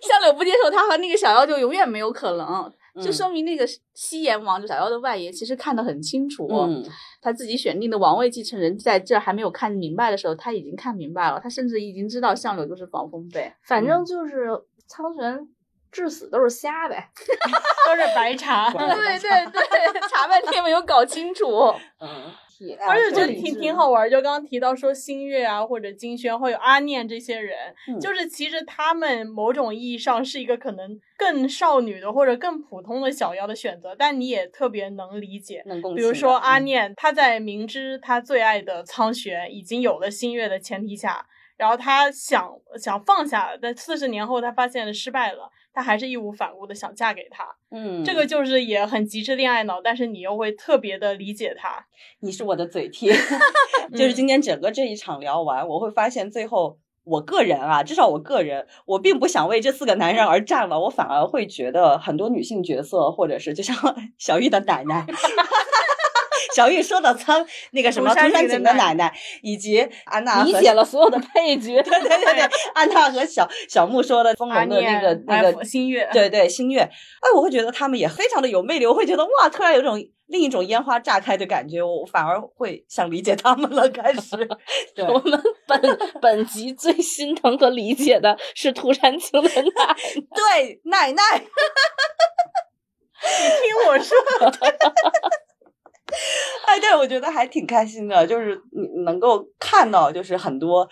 [0.03, 2.71] 相柳不接受，他和那个小妖就永远没有可能，
[3.03, 6.49] 就说明那个西炎王就小妖的外爷其实看得很清楚，
[7.21, 14.49] 他自己选定的王位继承人在这还没有看明白的时候，他已经看明白了，他甚至已经知道相柳就是防风被，反正就是
[14.87, 15.49] 苍玄。
[15.91, 17.09] 至死都是瞎呗，
[17.87, 18.71] 都是白茶。
[18.73, 21.75] 对对对， 查半天没有搞清楚。
[22.01, 22.33] 嗯，
[22.87, 27.57] 而且就挺挺好玩，就刚刚提到说新月啊，或者金轩，会有阿念这些人，
[28.01, 35.63] 就是其实他们某种意义上是一个可能更少女的或者更普通的小妖的选择，但你也特别能理解。
[35.67, 35.97] 能共情。
[35.97, 41.27] 比如说阿念，他在明知他最爱的苍玄已经有了新月的前提下，
[41.57, 45.51] 然后他想想放下，但四十年后他发现了失败了。
[45.79, 51.87] 他还是义无反顾的想嫁给他，嗯，这个就是也很极致恋爱脑，但是你又会特别的理解他。
[52.19, 53.13] 你是我的嘴替，
[53.97, 63.77] 就是今天整个这一场聊完，我会发现最后，我个人啊，至少我个人，我并不想为这四个男人而战了，我反而会觉得很多女性角色，或者是就像
[64.19, 65.07] 小玉的奶奶。
[66.55, 83.89] 小玉说到苍那个什么涂山璟的奶奶，以及安娜理解了所有的配角， 对对对对， 安娜和小小木说的风龙的那个那个新月，对对新月，哎，我会觉得他们也非常的有魅力，我会觉得哇，突然有种另一种烟花炸开的感觉，我反而会想理解他们了。
[83.91, 84.49] 开始，
[85.09, 89.97] 我们本本集最心疼和理解的是涂山璟的奶，
[90.35, 91.23] 对奶奶，
[93.23, 94.17] 你听我说。
[96.67, 100.89] 哎，对，我觉得还挺开心的，就是你能够看到，就是很多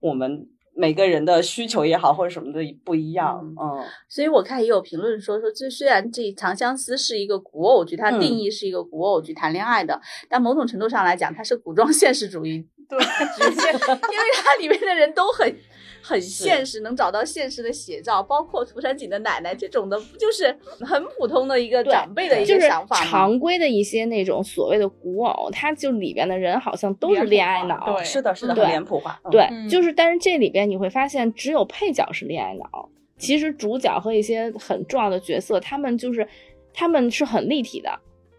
[0.00, 3.84] 我们每个人的需求也好，或者什么的不一样，嗯。
[4.08, 15.56] 所以我看也有评论说，说这虽然这《长相思》是一个古偶剧，它定义是一个古偶剧谈恋爱的，但某种程度上来讲，它是古装 现实主义，对， 因为它里面的人都很。
[16.06, 23.04] 很现实，能找到现实的写照，包括涂山璟的奶奶这种的，不就是很普通的一个长辈的一个想法吗？
[23.04, 29.20] 常规的一些那种所谓的古偶，它就里边的人好像都是恋爱脑，对，是的，是的，很脸谱化。
[29.32, 32.88] 对，就是，但是这里边你会发现，只有配角是恋爱脑，
[33.18, 36.28] 其实主角和一些很重要的角色，他们就是
[36.72, 37.90] 他们是很立体的。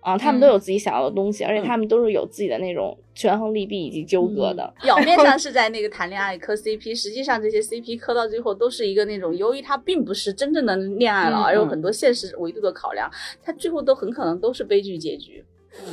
[0.02, 4.74] 啊，他们都有自己想要的东西，而且他们都是有自己的那种权衡利弊以及纠葛的。
[4.82, 13.12] 表面上是在那个谈恋爱磕 CP，实际上这些 CP 磕到最后都是一个那种，由于他并不是真正的恋爱了，而有很多现实维度的考量，
[13.44, 15.44] 他最后都很可能都是悲剧结局。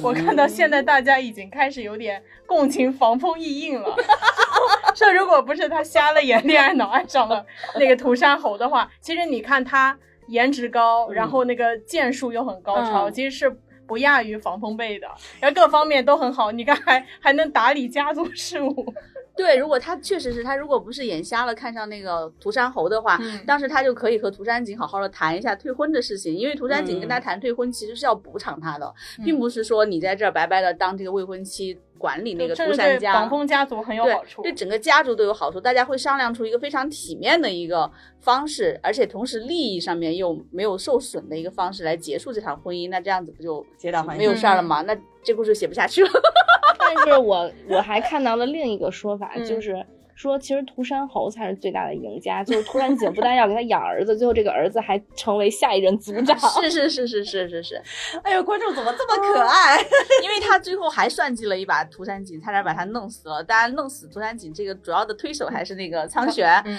[0.01, 3.97] 我看到现在大家已经开始有点共情防风易印了，
[4.95, 7.45] 说如果不是他瞎了眼恋爱脑爱上了
[7.81, 9.99] 那个涂山侯的话，其实你看他
[10.29, 13.59] 颜值高，然后那个剑术又很高超，其实是。
[13.87, 15.07] 不亚于防风被的，
[15.41, 16.51] 然后各方面都很好。
[16.51, 18.95] 你看，还还能打理家族事务。
[19.37, 26.33] 对，如果他确实是他，如果不是眼瞎了看上那个涂山侯的话，当时他就可以和涂山璟好好的谈一下退婚的事情。
[26.33, 31.77] 因为涂山璟跟他谈退婚，其实是要补偿他的，并不是说你在这儿白白的当这个未婚妻。
[31.99, 35.61] 管理那个涂山家，防风家族很有好处，对整个家族都有好处。
[35.61, 37.91] 大家会商量出一个非常体面的一个
[38.21, 42.91] 方式，而且同时利益上面又没有受损的一个方式来结束这场婚姻。
[42.91, 44.83] 那这样子不就皆大欢喜，没有事儿了吗？
[44.83, 46.11] 那这故事写不下去了。
[46.79, 49.85] 但是我我还看到了另一个说法，就是。
[50.15, 56.39] 说其实涂山侯才是最大的赢家，就是涂山璟不但要给他养儿子，最后这个儿子还成为下一任族长。
[56.39, 57.83] 是是是是是是是，
[58.23, 59.77] 哎呦，观众怎么这么可爱？
[60.23, 63.43] 因为他最后还算计了一把涂山璟，差点把他弄死了。
[63.43, 66.49] 当然，弄死涂山璟这个主要的推手还是那个苍玄。
[66.65, 66.79] 嗯，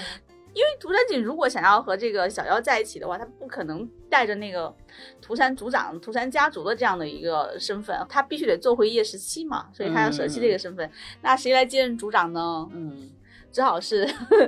[0.54, 4.74] 因为涂山璟如果想要和这个小妖在一起的话，他不可能带着那个
[5.20, 10.90] 涂山族长、涂山家族的这样的一个身份，他必须得做回叶十七嘛，所以他要舍弃这个身份。
[11.20, 12.66] 那谁来接任族长呢？
[12.72, 13.10] 嗯。
[13.56, 14.06] 只好是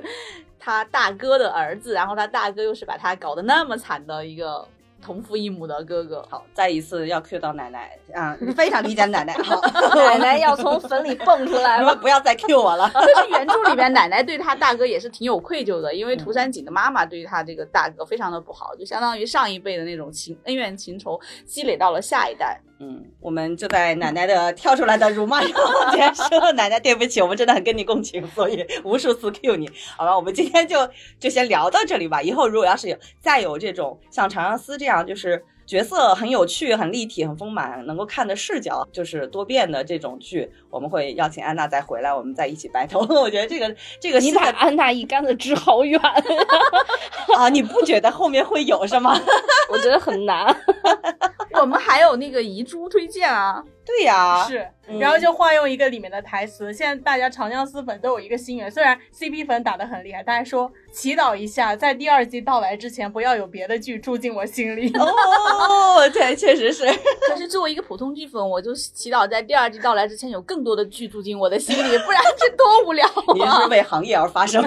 [0.61, 4.69] 他大哥的儿子，然后他大哥又是把他搞得那么惨的一个。
[5.01, 8.37] 同父异母的哥哥，好，再一次要 Q 到奶奶啊！
[8.57, 9.61] 非常理解奶奶，好，
[9.95, 12.91] 奶奶要从坟里蹦出来了，不要再 Q 我了。
[12.93, 22.61] 就是原著里边，奶奶对他大哥也是挺有愧疚的，因为涂山璟的妈妈对于他这个大哥非常的不好，就相当于上一辈的那种情恩怨情仇积累到了下一代。
[22.81, 25.51] 嗯，我们就在奶奶的跳出来的辱骂中
[25.93, 26.53] 结束了。
[26.53, 29.69] 奶奶，对不起，我们真的很跟你共情，所以无数次 Q 你。
[29.97, 32.23] 好吧，我们今天就就先聊到这里吧。
[32.23, 43.01] 以后如果要是有再有这种像《长相思》这样，就是角色很有趣、很立体、很丰满，能够看的视角就是多变的这种剧，我们会邀请安娜再回来，我们再一起白头。
[43.01, 46.01] 我觉得这个这个你把安娜一竿子支好远
[47.37, 47.51] 啊！
[47.53, 49.15] 你不觉得后面会有是吗？
[49.71, 50.57] 我觉得很难。
[51.61, 53.63] 我们还有那个遗珠推荐啊。
[53.89, 54.69] 对呀，是，
[54.99, 56.71] 然后就化用一个里面的台词。
[56.75, 64.93] 现在大家长相思粉都有一个心愿，虽然 CP 粉打得很厉害，大家说祈祷一下，在第二季到来之前，不要有别的剧住进我心里。
[64.95, 66.85] 哦，对，确实是。
[67.31, 73.25] 可是作为一个普通剧粉，我就祈祷在第二季到来之前，有更多的剧住进我的心里，不然这多无聊啊！
[73.35, 74.63] 你是为行业而发声？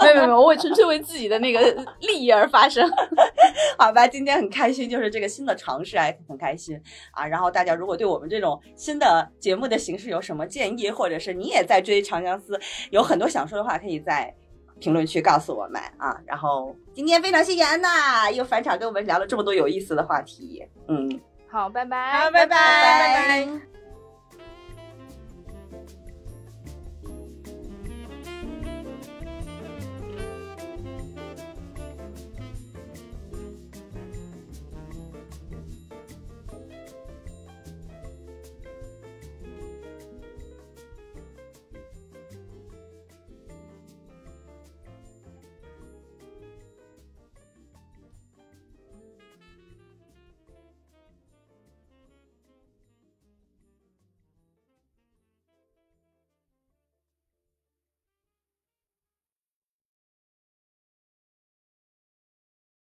[0.00, 1.60] 没有没有没有，我纯粹为自己的那个
[2.00, 2.90] 利益而发声。
[3.76, 6.80] 好吧，今天很开心，就是这个新的尝试，还很开心
[7.10, 7.26] 啊。
[7.26, 12.56] 然后大家如果对我们这这种新的节目的形式有什么建议，或者是你也在追《长相思》，
[12.90, 14.32] 有很多想说的话，可以在
[14.78, 16.16] 评论区告诉我们啊。
[16.24, 20.64] 然后今天非常谢谢安娜，又返场跟我们聊了这么多有意思的话题。
[20.86, 23.77] 嗯，好，拜拜，好，拜拜，拜拜。